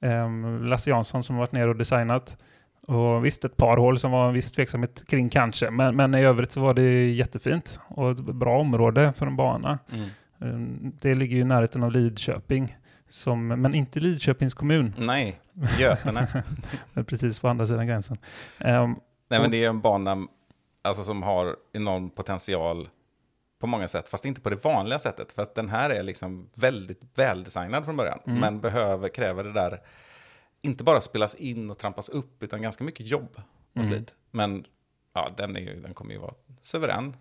[0.00, 2.38] Ehm, Lasse Jansson som har varit nere och designat.
[2.86, 6.22] Och visst, ett par hål som var en viss tveksamhet kring kanske, men, men i
[6.24, 9.78] övrigt så var det jättefint och ett bra område för en bana.
[9.92, 10.08] Mm.
[10.40, 12.76] Ehm, Det ligger ju i närheten av Lidköping,
[13.08, 15.40] som, men inte Lidköpings kommun, Nej,
[15.78, 16.44] Götene.
[17.06, 18.18] precis på andra sidan gränsen.
[18.58, 18.96] Ehm,
[19.28, 20.26] Nej, men det är en bana
[20.82, 22.88] alltså, som har enorm potential
[23.58, 25.32] på många sätt, fast inte på det vanliga sättet.
[25.32, 28.40] För att den här är liksom väldigt väldesignad från början, Mm.
[28.40, 29.80] men behöver, kräver det där,
[30.62, 33.28] inte bara spelas in och trampas upp, utan ganska mycket jobb
[33.72, 33.88] och Mm.
[33.88, 34.14] slit.
[34.30, 34.64] Men
[35.14, 37.16] ja, den, är ju, den kommer ju vara suverän.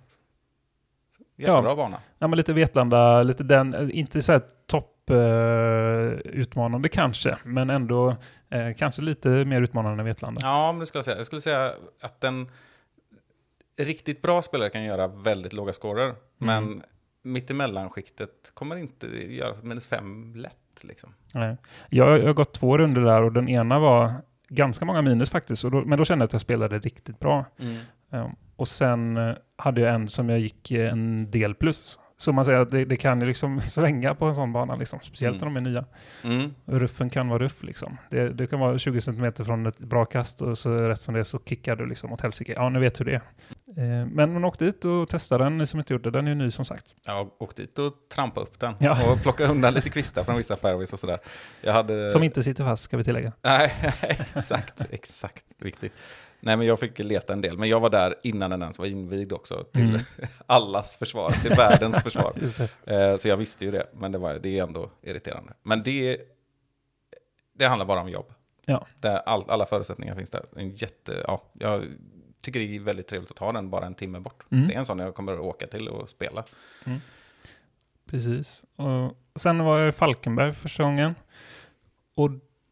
[1.37, 1.97] Jättebra bana.
[2.19, 7.69] Ja, men lite Vetlanda, lite den, eh, inte så här topp eh, utmanande kanske, men
[7.69, 8.15] ändå
[8.49, 10.41] eh, kanske lite mer utmanande än Vetlanda.
[10.43, 11.17] Ja, men det skulle jag säga.
[11.17, 12.51] Jag skulle säga att en
[13.77, 16.83] riktigt bra spelare kan göra väldigt låga scorer, men
[17.21, 20.83] mittemellanskiktet kommer inte göra minus fem lätt.
[20.83, 21.13] Liksom.
[21.33, 21.57] Nej.
[21.89, 24.13] Jag, jag har gått två runder där och den ena var
[24.49, 27.45] ganska många minus faktiskt, då, men då kände jag att jag spelade riktigt bra.
[28.11, 31.99] Eh, och sen eh, hade jag en som jag gick eh, en del plus.
[32.17, 34.99] Så man säger att det, det kan ju liksom svänga på en sån bana, liksom,
[35.03, 35.85] speciellt när de är nya.
[36.23, 36.55] Mm.
[36.65, 37.97] Ruffen kan vara ruff liksom.
[38.09, 41.19] Det, det kan vara 20 cm från ett bra kast och så rätt som det
[41.19, 42.53] är så kickar du liksom åt helsike.
[42.53, 43.21] Ja, ni vet hur det är.
[43.77, 46.11] Eh, men man åkte dit och testade den, ni som inte gjort det.
[46.11, 46.95] Den är ju ny som sagt.
[47.05, 49.11] Jag åkte dit och trampa upp den Ja.
[49.11, 51.19] och plocka undan lite kvistar från vissa fairways och sådär.
[51.61, 52.09] Jag hade...
[52.09, 53.31] Som inte sitter fast, ska vi tillägga.
[53.41, 53.73] Nej,
[54.35, 55.93] exakt, exakt, viktigt.
[56.45, 58.85] Nej, men jag fick leta en del, men jag var där innan den ens var
[58.85, 60.01] invigd också, till Mm.
[60.45, 62.33] allas försvar, till världens försvar.
[62.85, 65.53] Eh, Så jag visste ju det, men det, var, det är ändå irriterande.
[65.63, 66.21] Men det,
[67.53, 68.33] det handlar bara om jobb.
[68.65, 68.87] Ja.
[68.99, 70.43] Där all, alla förutsättningar finns där.
[70.55, 71.83] En jätte, ja, jag
[72.43, 74.43] tycker det är väldigt trevligt att ta den bara en timme bort.
[74.51, 74.67] Mm.
[74.67, 76.43] Det är en sån jag kommer att åka till och spela.
[78.09, 78.65] Precis.
[78.75, 81.15] Och sen var jag i Falkenberg första gången.
[82.15, 82.29] Och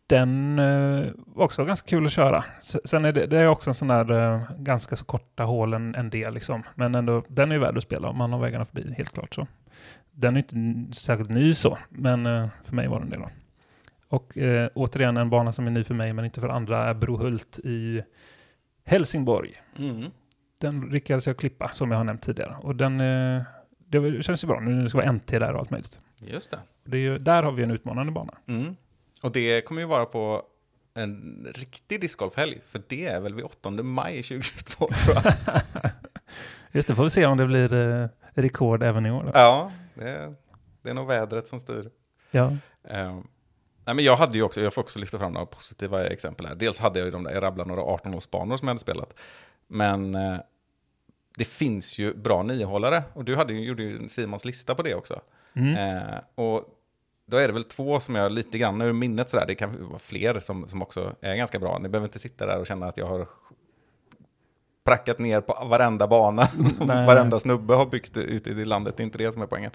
[0.07, 2.43] den eh, var också ganska kul att köra.
[2.59, 5.95] Sen är det, det är också en sån där eh, ganska så korta hål en,
[5.95, 6.63] en del liksom.
[6.75, 9.33] Men ändå, den är ju värd att spela om man har vägarna förbi, helt klart
[9.33, 9.47] så.
[10.11, 13.29] Den är inte särskilt ny så, men eh, för mig var den det då.
[14.07, 16.93] Och eh, återigen en bana som är ny för mig, men inte för andra, är
[16.93, 18.03] Brohult i
[18.85, 19.61] Helsingborg.
[19.79, 20.11] Mm.
[20.57, 22.55] Den lyckades jag klippa, som jag har nämnt tidigare.
[22.61, 23.41] Och den, eh,
[23.77, 26.01] det känns ju bra nu när det ska vara NT där och allt möjligt.
[26.19, 26.59] Just det.
[26.85, 28.33] Det är ju, där har vi en utmanande bana.
[28.47, 28.75] Mm.
[29.23, 30.43] Och det kommer ju vara på
[30.93, 35.33] en riktig discgolfhelg, för det är väl vid 8 maj 2022 tror jag.
[36.71, 39.23] Just det, får vi se om det blir eh, rekord även i år.
[39.23, 39.31] Då.
[39.33, 40.35] ja, det är,
[40.81, 41.89] det är nog vädret som styr.
[42.31, 42.43] Ja.
[42.83, 43.15] Eh,
[43.85, 46.55] nej, men jag hade ju också, jag får också lyfta fram några positiva exempel här.
[46.55, 49.13] Dels hade jag ju de där, jag rabblade några 18-årsbanor som jag hade spelat.
[49.67, 50.37] Men eh,
[51.37, 53.03] det finns ju bra niohållare.
[53.13, 55.21] Och du hade ju, gjorde ju Simons lista på det också.
[55.53, 55.97] Mm.
[55.97, 56.79] Eh, och
[57.33, 59.99] då är det väl två som jag lite grann ur minnet sådär, det kan vara
[59.99, 61.79] fler som, som också är ganska bra.
[61.79, 63.27] Ni behöver inte sitta där och känna att jag har
[64.85, 66.45] prackat ner på varenda bana
[66.77, 67.07] som Nej.
[67.07, 68.97] varenda snubbe har byggt ute i landet.
[68.97, 69.71] Det är inte det som är poängen.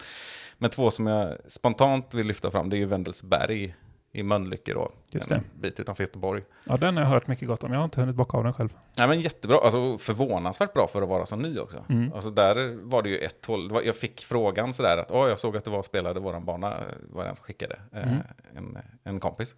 [0.59, 3.75] Men två som jag spontant vill lyfta fram, det är ju Wendelsberg
[4.19, 4.93] i Mölnlycke då.
[5.11, 6.43] Just en bit utanför Göteborg.
[6.65, 7.73] ja, den har jag hört mycket gott om.
[7.73, 8.69] Jag har inte hunnit bocka av den själv.
[8.97, 11.85] Nej men jättebra, alltså förvånansvärt bra för att vara så ny också.
[11.89, 12.13] Mm.
[12.13, 15.39] Alltså där var det ju ett håll, det jag fick frågan sådär att åh jag
[15.39, 16.75] såg att det var spelade våran bana,
[17.13, 18.19] var den som skickade, eh, Mm.
[18.57, 19.55] en, en kompis.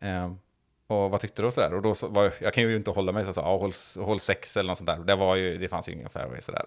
[0.00, 0.32] Eh,
[0.94, 1.74] och vad tyckte du och sådär?
[1.74, 4.20] Och då så var jag, kan ju inte hålla mig så jag ja, håll, håll
[4.20, 4.98] sex eller något sånt där.
[4.98, 6.64] Det, var ju, det fanns ju ingen fairway sådär.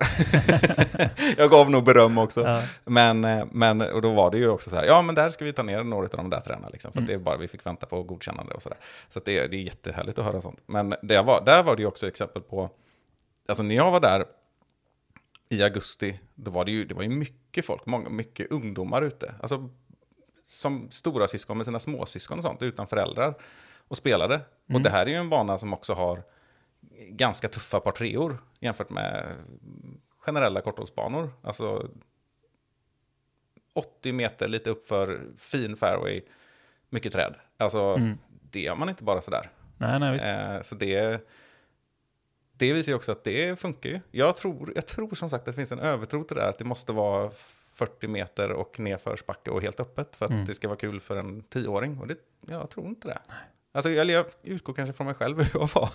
[1.38, 2.42] jag gav nog beröm också.
[2.42, 2.64] Ja.
[2.86, 5.46] Men, eh, men, och då var det ju också så här, ja men där ska
[5.46, 7.08] vi ta ner några av de där träna liksom, för Mm.
[7.08, 8.78] det är bara vi fick vänta på godkännande och sådär.
[9.10, 10.62] Så det, det är jättehärligt att höra sånt.
[10.66, 12.70] Men det var, där var det ju också exempel på,
[13.48, 14.26] alltså när jag var där
[15.50, 19.34] i augusti, då var det ju, det var ju mycket folk, många, mycket ungdomar ute.
[19.42, 19.70] Alltså
[20.46, 23.34] som stora syskon med sina småsyskon och sånt, utan föräldrar,
[23.88, 24.36] och spelade.
[24.66, 24.84] Och Mm.
[24.84, 26.24] det här är ju en bana som också har
[27.10, 29.36] ganska tuffa par treor jämfört med
[30.20, 31.30] generella korthållsbanor.
[31.42, 31.90] Alltså
[33.74, 36.22] 80 meter lite uppför, fin fairway,
[36.90, 37.36] mycket träd.
[37.58, 38.18] Alltså Mm.
[38.52, 39.50] det gör man inte bara sådär.
[39.78, 40.26] Nej, nej, visst.
[40.26, 41.28] Eh, så det,
[42.54, 44.00] det visar ju också att det funkar ju.
[44.12, 46.58] Jag tror, jag tror som sagt att det finns en övertro till det där, att
[46.58, 47.32] det måste vara
[47.74, 50.46] 40 meter och nedförsbacke och helt öppet för att Mm.
[50.46, 52.00] det ska vara kul för en tioåring.
[52.00, 52.18] Och det,
[52.48, 53.20] jag tror inte det.
[53.78, 55.90] Alltså, eller jag utgår kanske från mig själv hur jag var.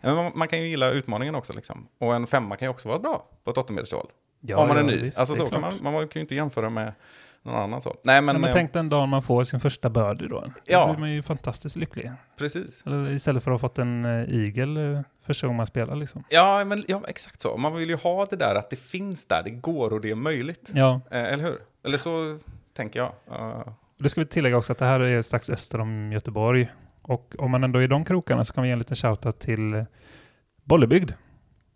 [0.00, 1.52] Men man, man kan ju gilla utmaningen också.
[1.52, 1.88] Liksom.
[1.98, 4.06] Och en femma kan ju också vara bra på ett 8 meters hål.
[4.40, 4.96] Ja, om man är ja, ny.
[4.96, 6.92] visst, alltså, så är kan man, man kan ju inte jämföra med
[7.42, 7.96] någon annan så.
[8.02, 10.40] Nej, men, Men, men eh, tänk den dagen man får sin första birdie då.
[10.40, 10.86] Då Ja.
[10.86, 12.12] blir man ju fantastiskt lycklig.
[12.38, 12.82] precis.
[12.86, 16.24] Eller istället för att ha fått en uh, igel uh, första gången man spelar liksom.
[16.28, 17.56] Ja, men, ja, exakt så.
[17.56, 20.14] Man vill ju ha det där att det finns där, det går och det är
[20.14, 20.70] möjligt.
[20.74, 21.58] Ja, Eh, eller hur?
[21.84, 22.38] Eller så
[22.76, 23.12] tänker jag.
[23.40, 26.70] Uh, det ska vi tillägga också att det här är strax öster om Göteborg.
[27.10, 29.38] Och om man ändå är i de krokarna så kan vi ge en liten shoutout
[29.38, 29.84] till uh,
[30.64, 31.12] Bollebygd.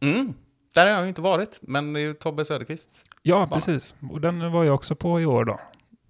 [0.00, 0.34] mm,
[0.74, 3.04] där har jag ju inte varit, men det är ju Tobbe Söderqvists.
[3.22, 3.46] Ja, Bana.
[3.46, 3.94] precis.
[4.10, 5.60] Och den var jag också på i år då.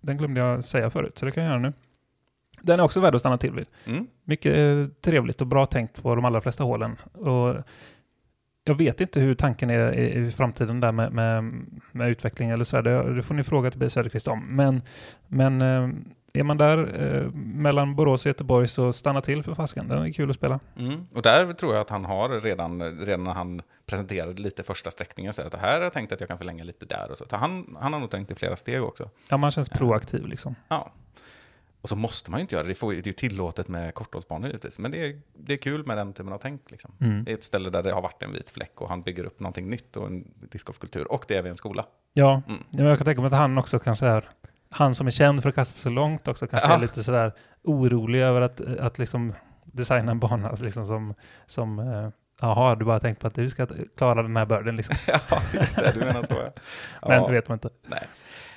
[0.01, 1.73] Den glömde jag säga förut, så det kan jag göra nu.
[2.61, 3.67] Den är också värd att stanna till vid.
[3.85, 4.07] Mm.
[4.25, 6.97] Mycket eh, trevligt och bra tänkt på de allra flesta hålen.
[7.13, 7.57] Och
[8.65, 11.45] jag vet inte hur tanken är i, framtiden där med, med,
[11.93, 12.77] med utveckling eller så.
[12.77, 12.83] här.
[12.83, 14.57] Det, det får ni fråga till Söderqvist om.
[14.57, 14.83] Men,
[15.29, 15.89] men eh,
[16.41, 19.89] är man där eh, mellan Borås och Göteborg så stanna till för fasken.
[19.89, 20.61] Den är kul att spela.
[20.79, 21.07] Mm.
[21.15, 25.33] Och där tror jag att han har redan, redan när han presenterade lite första sträckningen,
[25.33, 27.25] så att det här har jag tänkt att jag kan förlänga lite där och så.
[27.31, 29.11] så han, han har nog tänkt i flera steg också.
[29.29, 30.55] Ja, man känns proaktiv liksom.
[30.69, 30.93] Ja.
[31.81, 33.95] Och så måste man ju inte göra det, det, får, det är ju tillåtet med
[33.95, 34.79] korthållsbanor givetvis.
[34.79, 36.71] Men det är, det är kul med den typen av tänk.
[36.71, 36.93] Liksom.
[37.01, 37.25] Mm.
[37.25, 39.41] Det är ett ställe där det har varit en vit fläck och han bygger upp
[39.41, 41.13] någonting nytt och en discgolfkultur.
[41.13, 41.87] Och det är vid en skola.
[42.13, 42.63] Ja, Mm.
[42.71, 44.23] Ja, jag kan tänka mig att han också kan säga
[44.77, 46.75] han som är känd för att kasta så långt också kanske Ja.
[46.75, 49.33] är lite sådär orolig över att, att liksom
[49.65, 51.15] designa en bana liksom som,
[51.47, 52.09] som eh,
[52.41, 53.67] jaha, du bara tänkt på att du ska
[53.97, 54.97] klara den här börden liksom.
[55.31, 56.53] ja, just det, du menar så ja.
[57.09, 57.71] Men det vet man inte.
[57.87, 58.09] Nej.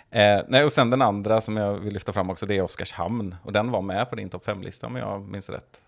[0.10, 3.36] Eh, nej, och sen den andra som jag vill lyfta fram också, det är Oskarshamn.
[3.44, 5.82] Och den var med på din topp 5-lista om jag minns rätt.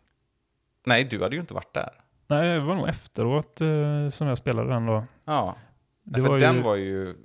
[0.85, 1.89] Nej, du hade ju inte varit där.
[2.27, 5.03] Nej, det var nog efteråt eh, som jag spelade den då.
[5.25, 5.55] Ja,
[6.03, 7.15] Det för var den ju var ju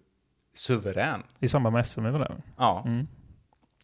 [0.54, 1.22] suverän.
[1.40, 2.36] i samband med SM, var det?
[2.56, 3.06] Ja, Mm.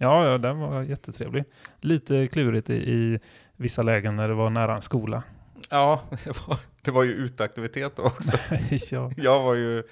[0.02, 1.44] Ja, ja, den var jättetrevlig.
[1.80, 3.18] Lite klurigt i, i
[3.56, 5.22] vissa lägen när det var nära en skola.
[5.70, 8.32] ja det, var, det var ju uteaktivitet då också.
[8.94, 9.10] ja.
[9.16, 9.82] Jag var ju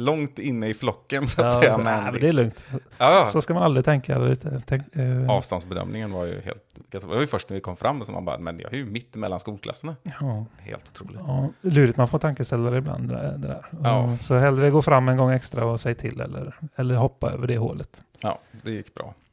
[0.00, 1.78] långt inne i flocken så att Ja, säga.
[1.78, 2.64] Men, nej, det är lugnt.
[2.98, 4.14] ja, Så ska man aldrig tänka.
[4.14, 6.64] Eller lite, tänk, eh, Avståndsbedömningen var ju helt...
[6.88, 8.84] Det var ju först när vi kom fram som man bara, men jag är ju
[8.84, 9.96] mitt mellan skolklasserna.
[10.20, 11.20] ja, Helt otroligt.
[11.26, 13.08] ja, lurigt, man får tankeställare ibland.
[13.08, 13.66] Det där, det där.
[13.82, 14.18] Ja.
[14.20, 17.58] Så hellre gå fram en gång extra och säg till eller, eller hoppa över det
[17.58, 18.02] hålet.
[18.20, 19.14] Ja, det gick bra.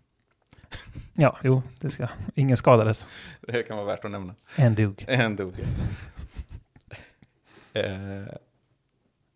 [1.20, 2.08] Ja, jo, det ska.
[2.36, 3.08] Ingen skadades.
[3.42, 4.34] Det kan vara värt att nämna.
[4.56, 5.06] En dug.
[5.08, 5.54] En dog.
[7.74, 7.84] Eh,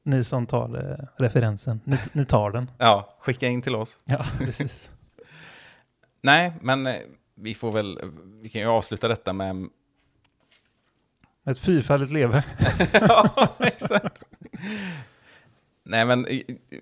[0.04, 2.72] Ni som tar eh, referensen, ni, ni tar den.
[2.78, 4.00] ja, skicka in till oss.
[4.06, 4.92] Ja, precis.
[6.22, 6.96] Nej, men eh,
[7.36, 8.00] vi får väl,
[8.42, 9.70] vi kan ju avsluta detta med...
[11.46, 12.44] Ett fyrfaldigt leve.
[12.94, 14.24] ja, exakt.
[15.92, 16.28] Nej, men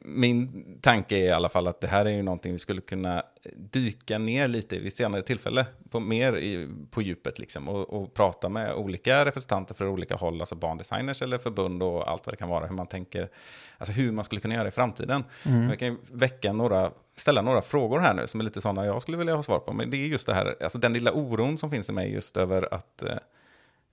[0.01, 3.24] min tanke är i alla fall att det här är ju någonting vi skulle kunna
[3.55, 8.14] dyka ner lite i vid senare tillfälle, på mer i, på djupet liksom, och, och
[8.14, 12.38] prata med olika representanter för olika håll, alltså barndesigners eller förbund och allt vad det
[12.38, 13.30] kan vara, hur man tänker,
[13.78, 15.24] alltså hur man skulle kunna göra i framtiden.
[15.45, 15.70] Mm.
[15.70, 19.01] Jag kan ju väcka några, ställa några frågor här nu som är lite sådana jag
[19.01, 19.74] skulle vilja ha svar på.
[19.74, 22.38] Men det är just det här, alltså den lilla oron som finns i mig just
[22.38, 23.18] över att eh,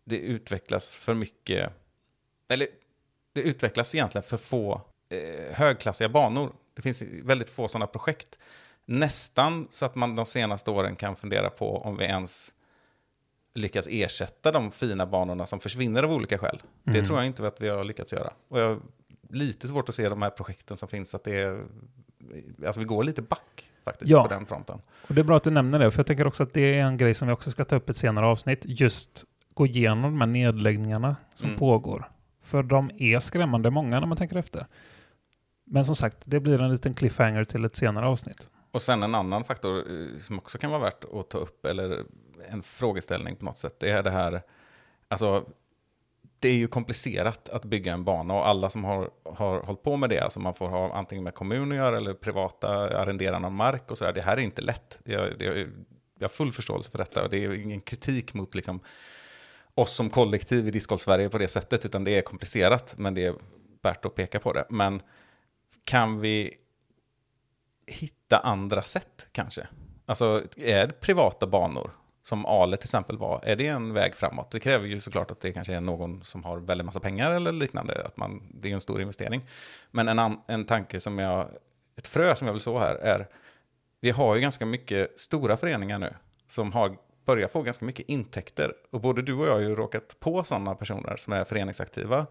[0.04, 1.72] det utvecklas för mycket,
[2.48, 2.68] eller
[3.32, 6.52] det utvecklas egentligen för få eh, högklassiga banor.
[6.74, 8.38] Det finns väldigt få sådana projekt.
[8.84, 12.52] Nästan så att man de senaste åren kan fundera på om vi ens
[13.54, 16.62] lyckas ersätta de fina banorna som försvinner av olika skäl.
[16.84, 17.04] Det Mm.
[17.04, 18.32] tror jag inte att vi har lyckats göra.
[18.48, 18.80] Och jag har
[19.30, 21.64] lite svårt att se de här projekten som finns, att det är,
[22.66, 24.22] alltså vi går lite back faktiskt Ja.
[24.22, 24.78] på den fronten.
[25.08, 26.84] Och det är bra att du nämner det, för jag tänker också att det är
[26.84, 28.60] en grej som vi också ska ta upp i ett senare avsnitt.
[28.64, 31.58] Just gå igenom de här nedläggningarna som Mm.
[31.58, 32.10] pågår.
[32.42, 34.66] För de är skrämmande många när man tänker efter.
[35.66, 38.50] Men som sagt, det blir en liten cliffhanger till ett senare avsnitt.
[38.70, 42.04] Och sen en annan faktor eh, som också kan vara värt att ta upp, eller
[42.48, 44.42] en frågeställning på något sätt, det är det här,
[45.08, 45.44] alltså
[46.38, 49.96] det är ju komplicerat att bygga en bana och alla som har, har hållit på
[49.96, 53.52] med det, alltså man får ha antingen med kommun att göra eller privata arrenderande av
[53.52, 54.98] mark och sådär, det här är inte lätt.
[55.04, 55.68] Jag, det,
[56.18, 58.80] jag har full förståelse för detta och det är ingen kritik mot liksom
[59.74, 63.34] oss som kollektiv i Discgolf-Sverige på det sättet, utan det är komplicerat, men det är
[63.82, 64.66] värt att peka på det.
[64.70, 65.02] Men
[65.86, 66.54] kan vi
[67.86, 69.66] hitta andra sätt kanske?
[70.06, 71.90] Alltså, är det privata banor,
[72.24, 74.50] som Ale till exempel var, är det en väg framåt?
[74.50, 77.52] Det kräver ju såklart att det kanske är någon som har väldigt massa pengar eller
[77.52, 79.48] liknande, att man, det är en stor investering.
[79.90, 81.48] Men en, en tanke som jag,
[81.96, 83.28] ett frö som jag vill så här är,
[84.00, 86.14] vi har ju ganska mycket stora föreningar nu,
[86.46, 88.72] som har börjat få ganska mycket intäkter.
[88.90, 92.26] Och både du och jag har ju råkat på sådana personer som är föreningsaktiva,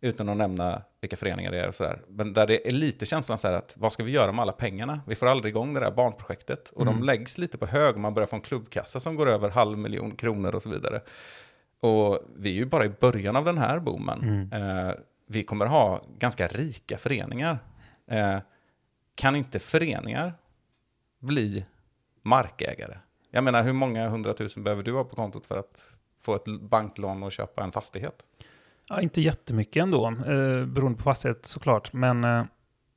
[0.00, 2.02] utan att nämna vilka föreningar det är och sådär.
[2.08, 4.52] Men där det är lite känslan så här att vad ska vi göra med alla
[4.52, 5.00] pengarna?
[5.06, 6.70] Vi får aldrig igång det där barnprojektet.
[6.70, 9.78] Och de läggs lite på hög, man börjar få en klubbkassa som går över halv
[9.78, 11.00] miljon kronor och så vidare.
[11.80, 14.50] Och vi är ju bara i början av den här boomen.
[14.52, 14.94] Eh,
[15.26, 17.58] vi kommer ha ganska rika föreningar.
[18.06, 18.38] Eh,
[19.14, 20.34] kan inte föreningar
[21.18, 21.64] bli
[22.22, 22.98] markägare?
[23.30, 27.22] Jag menar, hur många hundratusen behöver du ha på kontot för att få ett banklån
[27.22, 28.22] och köpa en fastighet?
[28.88, 32.44] Ja, inte jättemycket ändå, eh, beroende på fastighet såklart, men, eh,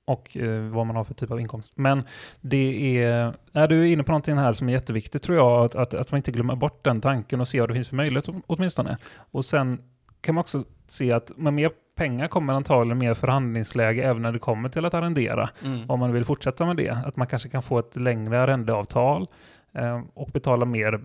[0.06, 1.78] och eh, vad man har för typ av inkomst.
[1.78, 2.04] Men
[2.42, 5.94] det är, är du inne på någonting här som är jätteviktigt tror jag, att, att,
[5.94, 8.44] att man inte glömmer bort den tanken och se vad det finns för möjlighet åt-
[8.48, 8.98] åtminstone.
[9.32, 9.82] Och sen
[10.22, 14.40] kan man också se att med mer pengar kommer antagligen mer förhandlingsläge även när det
[14.40, 15.50] kommer till att arrendera.
[15.66, 15.90] Mm.
[15.90, 19.28] Om man vill fortsätta med det, att man kanske kan få ett längre arrendeavtal
[19.74, 21.02] eh, och betala mer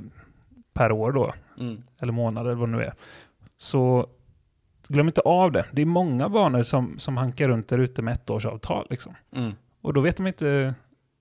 [0.74, 1.82] per år då, Mm.
[2.01, 2.95] eller månader vad det nu är.
[3.59, 4.07] Så
[4.89, 5.64] glöm inte av det.
[5.72, 8.87] Det är många banor som, som hankar runt där ute med ettårsavtal.
[8.91, 9.14] Liksom.
[9.37, 9.53] Mm.
[9.80, 10.74] Och då vet de inte...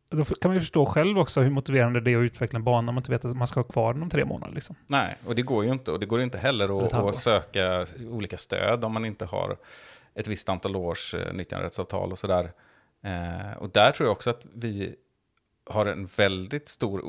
[0.09, 2.77] Då kan man ju förstå själv också hur motiverande det är att utveckla en bana
[2.77, 4.53] om man inte vet att man ska ha kvar den om tre månader.
[4.53, 4.75] Liksom.
[4.87, 5.91] Nej, och det går ju inte.
[5.91, 9.57] Och det går inte heller att, att söka olika stöd om man inte har
[10.15, 12.51] ett visst antal års eh, nyttjanderättsavtal och sådär.
[13.03, 14.95] Eh, och där tror jag också att vi
[15.69, 17.01] har en väldigt stor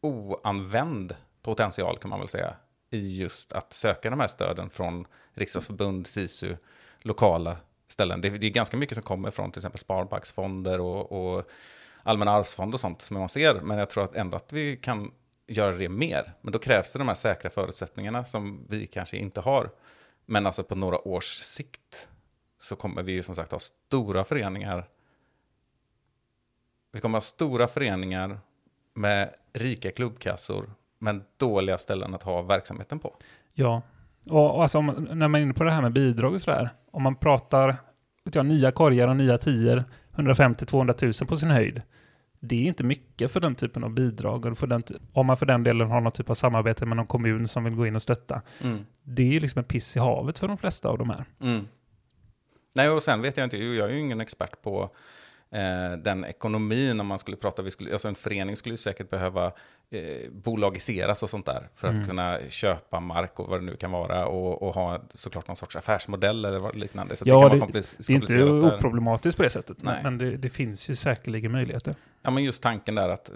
[0.00, 2.54] oanvänd potential kan man väl säga
[2.90, 6.56] i just att söka de här stöden från riksdagsförbund, SISU,
[6.98, 7.56] lokala
[7.88, 8.20] ställen.
[8.20, 11.50] Det, det är ganska mycket som kommer från till exempel sparbanksfonder och, och
[12.02, 13.60] allmänna arvsfond och sånt som man ser.
[13.60, 15.12] Men jag tror att ändå att vi kan
[15.46, 16.32] göra det mer.
[16.40, 19.70] Men då krävs det de här säkra förutsättningarna som vi kanske inte har.
[20.26, 22.08] Men alltså på några års sikt
[22.58, 24.88] så kommer vi ju som sagt ha stora föreningar.
[26.92, 28.40] Vi kommer ha stora föreningar
[28.94, 33.16] med rika klubbkassor men dåliga ställen att ha verksamheten på.
[33.54, 33.82] Ja,
[34.28, 36.70] och, och alltså om, när man är inne på det här med bidrag och sådär.
[36.90, 37.76] Om man pratar
[38.24, 41.82] vet jag, nya korgar och nya tior, 150-200 000 på sin höjd.
[42.40, 44.46] Det är inte mycket för den typen av bidrag.
[44.46, 47.06] Och för den, om man för den delen har någon typ av samarbete med någon
[47.06, 48.42] kommun som vill gå in och stötta.
[48.62, 48.86] Mm.
[49.02, 51.24] Det är liksom en piss i havet för de flesta av de här.
[51.40, 51.68] Mm.
[52.74, 54.90] Nej, och sen vet jag inte, jag är ju ingen expert på
[55.52, 59.10] eh, den ekonomin om man skulle prata, vi skulle, alltså en förening skulle ju säkert
[59.10, 59.46] behöva
[59.90, 62.08] eh, bolagiseras och sånt där för att Mm.
[62.08, 65.76] kunna köpa mark och vad det nu kan vara och, och ha såklart någon sorts
[65.76, 67.16] affärsmodell eller vad liknande.
[67.16, 68.76] Så Ja, det kan det- vara Det är inte där.
[68.76, 70.00] oproblematiskt på det sättet, Nej.
[70.02, 71.94] men det, det finns ju säkerligen möjligheter.
[72.22, 73.30] Ja, men just tanken där att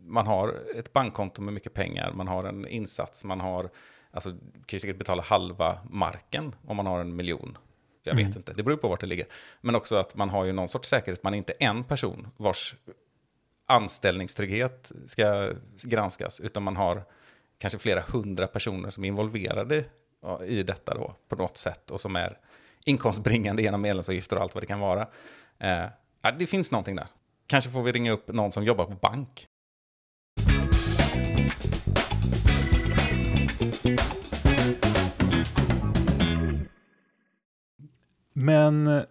[0.00, 3.70] man har ett bankkonto med mycket pengar, man har en insats, man har,
[4.10, 4.38] alltså, kan
[4.76, 7.58] ju säkert betala halva marken om man har en miljon.
[8.06, 8.36] Jag vet Mm.
[8.36, 9.26] inte, det beror på vart det ligger.
[9.60, 12.74] Men också att man har ju någon sorts säkerhet, man är inte en person vars
[13.66, 15.50] anställningstrygghet ska
[15.82, 17.02] granskas, utan man har
[17.58, 19.84] kanske flera hundra personer som är involverade
[20.46, 22.38] i detta då, på något sätt, och som är
[22.84, 25.08] inkomstbringande genom medlemsavgifter och allt vad det kan vara.
[25.58, 25.84] Eh,
[26.38, 27.06] det finns någonting där.
[27.46, 29.46] Kanske får vi ringa upp någon som jobbar på bank.
[38.46, 39.02] Men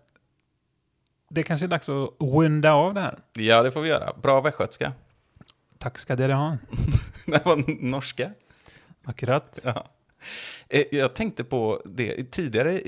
[1.29, 3.19] det kanske är dags att winda av det här.
[3.33, 4.13] Ja, det får vi göra.
[4.21, 4.93] Bra västgötska.
[5.77, 6.57] Tack ska det ha.
[7.27, 8.29] Det var norska.
[9.05, 9.59] Akkurat.
[9.63, 9.85] Ja.
[10.69, 12.81] Eh, Jag tänkte på det tidigare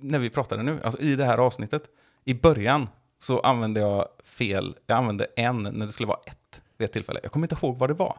[0.00, 1.82] när vi pratade nu, alltså i det här avsnittet.
[2.24, 2.88] I början
[3.18, 7.20] så använde jag fel, jag använde en när det skulle vara ett vid ett tillfälle.
[7.22, 8.16] Jag kommer inte ihåg vad det var.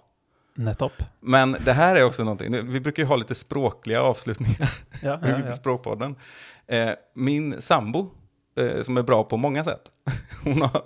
[0.55, 0.93] Nettopp.
[1.19, 4.69] Men det här är också någonting, vi brukar ju ha lite språkliga avslutningar
[5.03, 5.53] Ja, i ja, ja.
[5.53, 6.15] Språkpodden.
[6.67, 8.09] Eh, Min sambo,
[8.57, 9.91] eh, som är bra på många sätt,
[10.43, 10.81] hon har,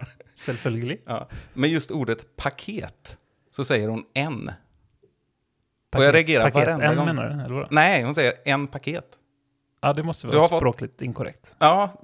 [0.46, 0.98] Självföljd.
[1.06, 3.18] ja, med just ordet paket,
[3.52, 4.52] så säger hon en.
[5.96, 6.68] Och jag reagerar paket.
[6.68, 7.06] varenda En gång.
[7.06, 7.34] menar du?
[7.44, 7.68] Eller vadå?
[7.72, 9.06] Nej, hon säger en paket.
[9.82, 11.56] Ja, det måste vara har fått- språkligt inkorrekt.
[11.60, 12.02] Ja,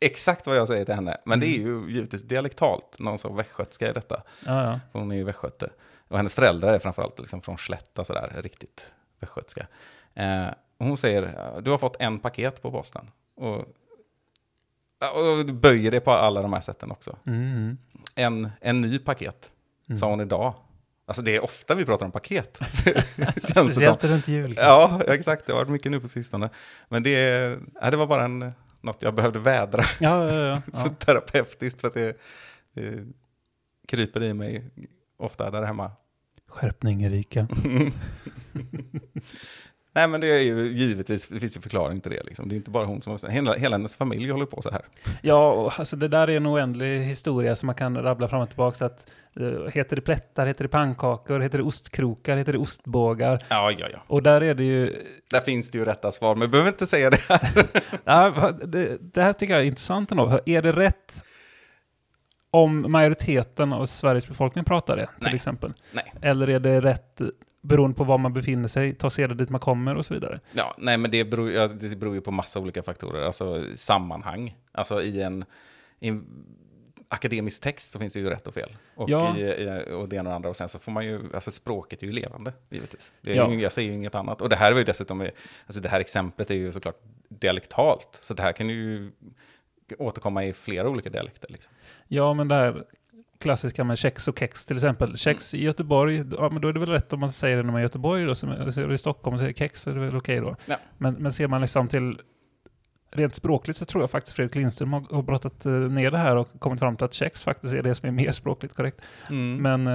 [0.00, 1.16] exakt vad jag säger till henne.
[1.24, 1.86] Men det är Mm.
[1.88, 4.22] ju givetvis dialektalt, någon som västgötska är detta.
[4.46, 4.80] Ja, ja.
[4.92, 5.70] Hon är ju västgöte.
[6.08, 9.66] Och hennes föräldrar är framförallt liksom från Slätta, sådär, riktigt västgötska.
[10.14, 10.46] Eh,
[10.78, 13.10] hon säger, "Ja, du har fått en paket på posten.
[13.36, 13.58] Och,
[15.14, 17.16] och böjer det på alla de här sätten också.
[17.26, 17.78] Mm.
[18.14, 19.50] En, en ny paket,
[19.88, 19.98] Mm.
[19.98, 20.54] sa hon idag.
[21.06, 22.58] Alltså det är ofta vi pratar om paket.
[23.36, 24.54] Speciellt runt jul.
[24.56, 25.46] Ja, exakt.
[25.46, 26.50] Det har varit mycket nu på sistone.
[26.88, 27.12] Men det,
[27.80, 29.82] ja, det var bara en, något jag behövde vädra.
[30.00, 30.62] Ja, ja, ja.
[30.82, 32.16] Så terapeutiskt för att det,
[32.74, 33.04] det
[33.88, 34.70] kryper i mig
[35.16, 35.90] ofta där hemma.
[36.48, 37.48] Skärpning Erika.
[39.96, 42.48] Nej men det är ju givetvis, det finns ju förklaring till det liksom.
[42.48, 44.82] Det är inte bara hon som har hela, hela hennes familj håller på så här.
[45.22, 48.76] Ja, alltså det där är en oändlig historia som man kan rabbla fram och tillbaka.
[48.78, 49.10] Så att,
[49.40, 53.42] eh, heter det plättar, heter det pannkakor, heter det ostkrokar, heter det ostbågar?
[53.48, 53.98] Ja, ja, ja.
[54.06, 55.02] Och där är det ju...
[55.30, 57.66] Där finns det ju rätta svar, men vi behöver inte säga det här.
[58.04, 60.40] Ja, det, det här tycker jag är intressant ändå.
[60.46, 61.24] Är det rätt
[62.50, 65.34] om majoriteten av Sveriges befolkning pratar det, till Nej.
[65.34, 65.72] exempel?
[65.92, 66.12] Nej.
[66.22, 67.20] Eller är det rätt
[67.62, 70.40] beroende på var man befinner sig, ta sig dit man kommer och så vidare?
[70.52, 73.22] Ja, nej men det beror, ja, det beror ju på massa olika faktorer.
[73.26, 74.56] Alltså sammanhang.
[74.72, 75.44] Alltså i en,
[76.00, 76.26] i en
[77.08, 78.76] akademisk text så finns det ju rätt och fel.
[78.94, 79.36] Och, Ja.
[79.36, 80.48] i, i, och det ena och det andra.
[80.48, 83.12] Och sen så får man ju, alltså språket är ju levande, givetvis.
[83.20, 83.50] Det är Ja.
[83.52, 84.40] ju, jag säger ju inget annat.
[84.40, 85.20] Och det här var ju dessutom,
[85.66, 88.18] alltså det här exemplet är ju såklart dialektalt.
[88.22, 89.10] Så det här kan ju
[89.98, 91.48] återkomma i flera olika dialekter.
[91.52, 91.72] Liksom.
[92.08, 92.84] Ja, men det här
[93.40, 95.16] klassiska med kex och kex till exempel.
[95.16, 97.72] Kex i Göteborg, ja, men då är det väl rätt om man säger det när
[97.72, 100.16] man är i Göteborg då, så i Stockholm och säger kex så är det väl
[100.16, 100.56] okej då.
[100.66, 100.76] Ja.
[100.98, 102.18] Men, men ser man liksom till
[103.12, 106.36] rent språkligt så tror jag faktiskt Fredrik Lindström har, har brottat eh, ner det här
[106.36, 109.02] och kommit fram till att kex faktiskt är det som är mer språkligt korrekt.
[109.58, 109.86] Men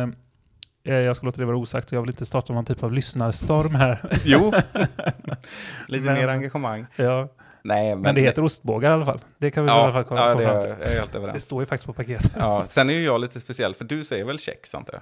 [0.84, 2.92] eh, jag ska låta det vara osagt och jag vill inte starta någon typ av
[2.94, 4.20] lyssnarstorm här.
[4.24, 4.52] Jo,
[5.88, 6.86] lite Men- mer engagemang.
[6.96, 7.28] ja,
[7.64, 9.20] Nej, men, men, det heter ostbågar i alla fall.
[9.38, 10.70] Det kan vi i alla Ja, fall komma, ja det fram till.
[10.70, 11.44] jag är helt Det överens.
[11.44, 12.32] står ju faktiskt på paketet.
[12.40, 15.02] Ja, sen är ju jag lite speciell, för du säger väl kex, antar jag?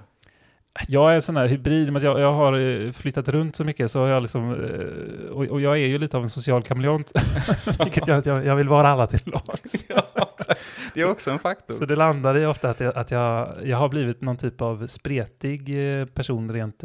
[0.88, 2.52] Jag är en sån här hybrid, men jag, jag har
[2.86, 6.16] eh, flyttat runt så mycket så jag liksom, eh, och, och jag är ju lite
[6.16, 7.12] av en social kameleont,
[7.84, 9.84] vilket gör att jag, jag vill vara alla till lags.
[10.94, 11.74] Det är också en faktor.
[11.74, 14.86] Så det landar i ofta att, jag, att jag, jag har blivit någon typ av
[14.86, 16.80] spretig eh, person rent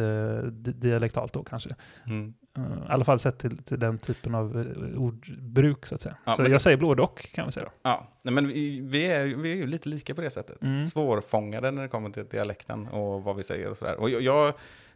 [0.51, 1.69] di- dialektalt då kanske.
[2.07, 2.34] Mm.
[2.58, 6.18] Eh, I alla fall sett till, till den typen av eh, ordbruk så att säga.
[6.26, 7.72] Ja, så men- jag säger både och kan vi säga då.
[7.82, 10.64] Ja, nej, men vi, vi, är, vi är ju lite lika på det sättet.
[10.64, 10.86] Mm.
[10.86, 13.95] Svårfångade när det kommer till dialekten och vad vi säger och sådär.
[13.95, 14.53] Och jag, jag,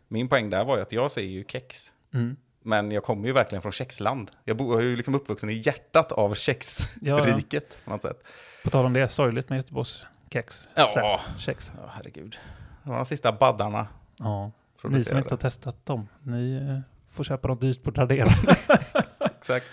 [0.08, 1.94] min poäng där var ju att jag säger ju kex.
[2.14, 2.36] Mm.
[2.64, 4.32] Men jag kommer ju verkligen från kexland.
[4.46, 6.54] Jag bo, jag är ju liksom uppvuxen i hjärtat av Ja,
[7.02, 7.24] ja.
[7.24, 8.28] kexriket på något sätt.
[8.64, 10.68] På tal om det, sorgligt med Göteborgs kex.
[10.76, 11.20] Ja.
[11.38, 11.72] Kex.
[11.78, 12.38] Ja, herregud.
[12.84, 13.88] De sista baddarna.
[14.18, 14.52] Ja.
[14.84, 16.80] Ni som inte har testat dem, ni eh,
[17.12, 18.30] får köpa dem dyrt på Tradera.
[19.38, 19.66] Exakt.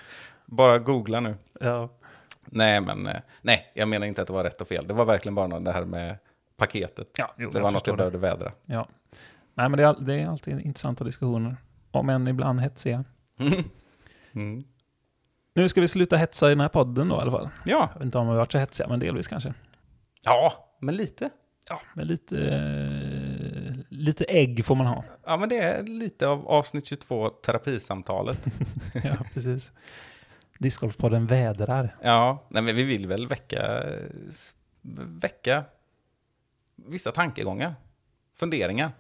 [0.47, 1.34] Bara googla nu.
[1.61, 1.89] ja.
[2.51, 4.87] Nej, men eh, nej, jag menar inte att det var rätt och fel.
[4.87, 6.18] Det var verkligen bara något- det här med
[6.57, 7.09] paketet.
[7.18, 8.53] Ja, jo, Det var något jag behövde vädra.
[8.66, 8.89] Ja.
[9.55, 11.57] Nej, men det är, det är alltid intressanta diskussioner.
[11.91, 13.05] Om än ibland hetsiga.
[14.34, 14.64] Mm.
[15.55, 17.49] Nu ska vi sluta hetsa i den här podden då i alla fall.
[17.64, 19.55] Ja, Jag vet inte om vi har varit så hetsiga, men delvis kanske.
[20.24, 21.30] ja men lite.
[21.68, 23.05] Ja, men lite, eh,
[23.97, 25.05] lite ägg får man ha.
[25.26, 28.47] Ja, men det är lite av avsnitt 22, terapisamtalet.
[29.05, 29.72] ja, precis.
[30.59, 31.97] Discgolfpodden vädrar.
[32.03, 33.82] Ja, nej, men vi vill väl väcka,
[35.22, 35.64] väcka
[36.76, 37.74] vissa tankegångar,
[38.38, 38.92] funderingar.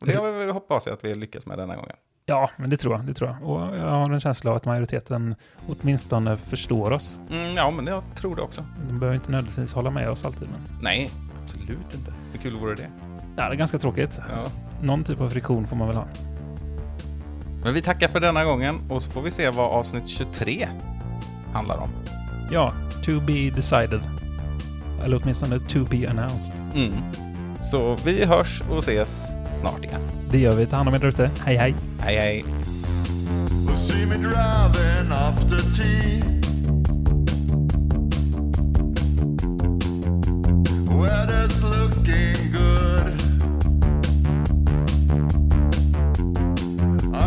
[0.00, 1.96] Och det har vi- hoppas jag att vi lyckas med denna gången.
[2.26, 3.04] Ja, men det tror jag.
[3.04, 3.42] Det tror jag.
[3.50, 5.34] Och jag har en känsla av att majoriteten
[5.68, 7.18] åtminstone förstår oss.
[7.30, 8.64] Mm, ja, men jag tror det också.
[8.88, 10.48] De behöver inte nödvändigtvis hålla med oss alltid.
[10.48, 10.60] Men...
[10.82, 11.10] Nej,
[11.42, 12.12] absolut inte.
[12.32, 12.90] Hur kul vore det?
[13.38, 14.20] Ja, det är ganska tråkigt.
[14.28, 14.50] Ja.
[14.82, 16.06] Någon typ av friktion får man väl ha.
[17.64, 20.68] Men vi tackar för denna gången och så får vi se vad avsnitt 23
[21.52, 21.88] handlar om.
[22.50, 22.72] Ja,
[23.04, 24.00] to be decided.
[25.04, 26.54] Eller åtminstone to be announced.
[26.74, 26.92] Mm.
[27.60, 29.24] Så vi hörs och ses
[29.54, 30.00] snart igen.
[30.30, 30.66] Det gör vi.
[30.66, 31.30] Ta hand om er där ute.
[31.44, 31.74] Hej, hej!
[32.00, 32.44] Hej hej!
[33.74, 36.22] See me driving after tea.
[41.00, 43.27] Weather's looking good.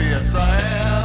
[0.00, 0.95] Yes I am.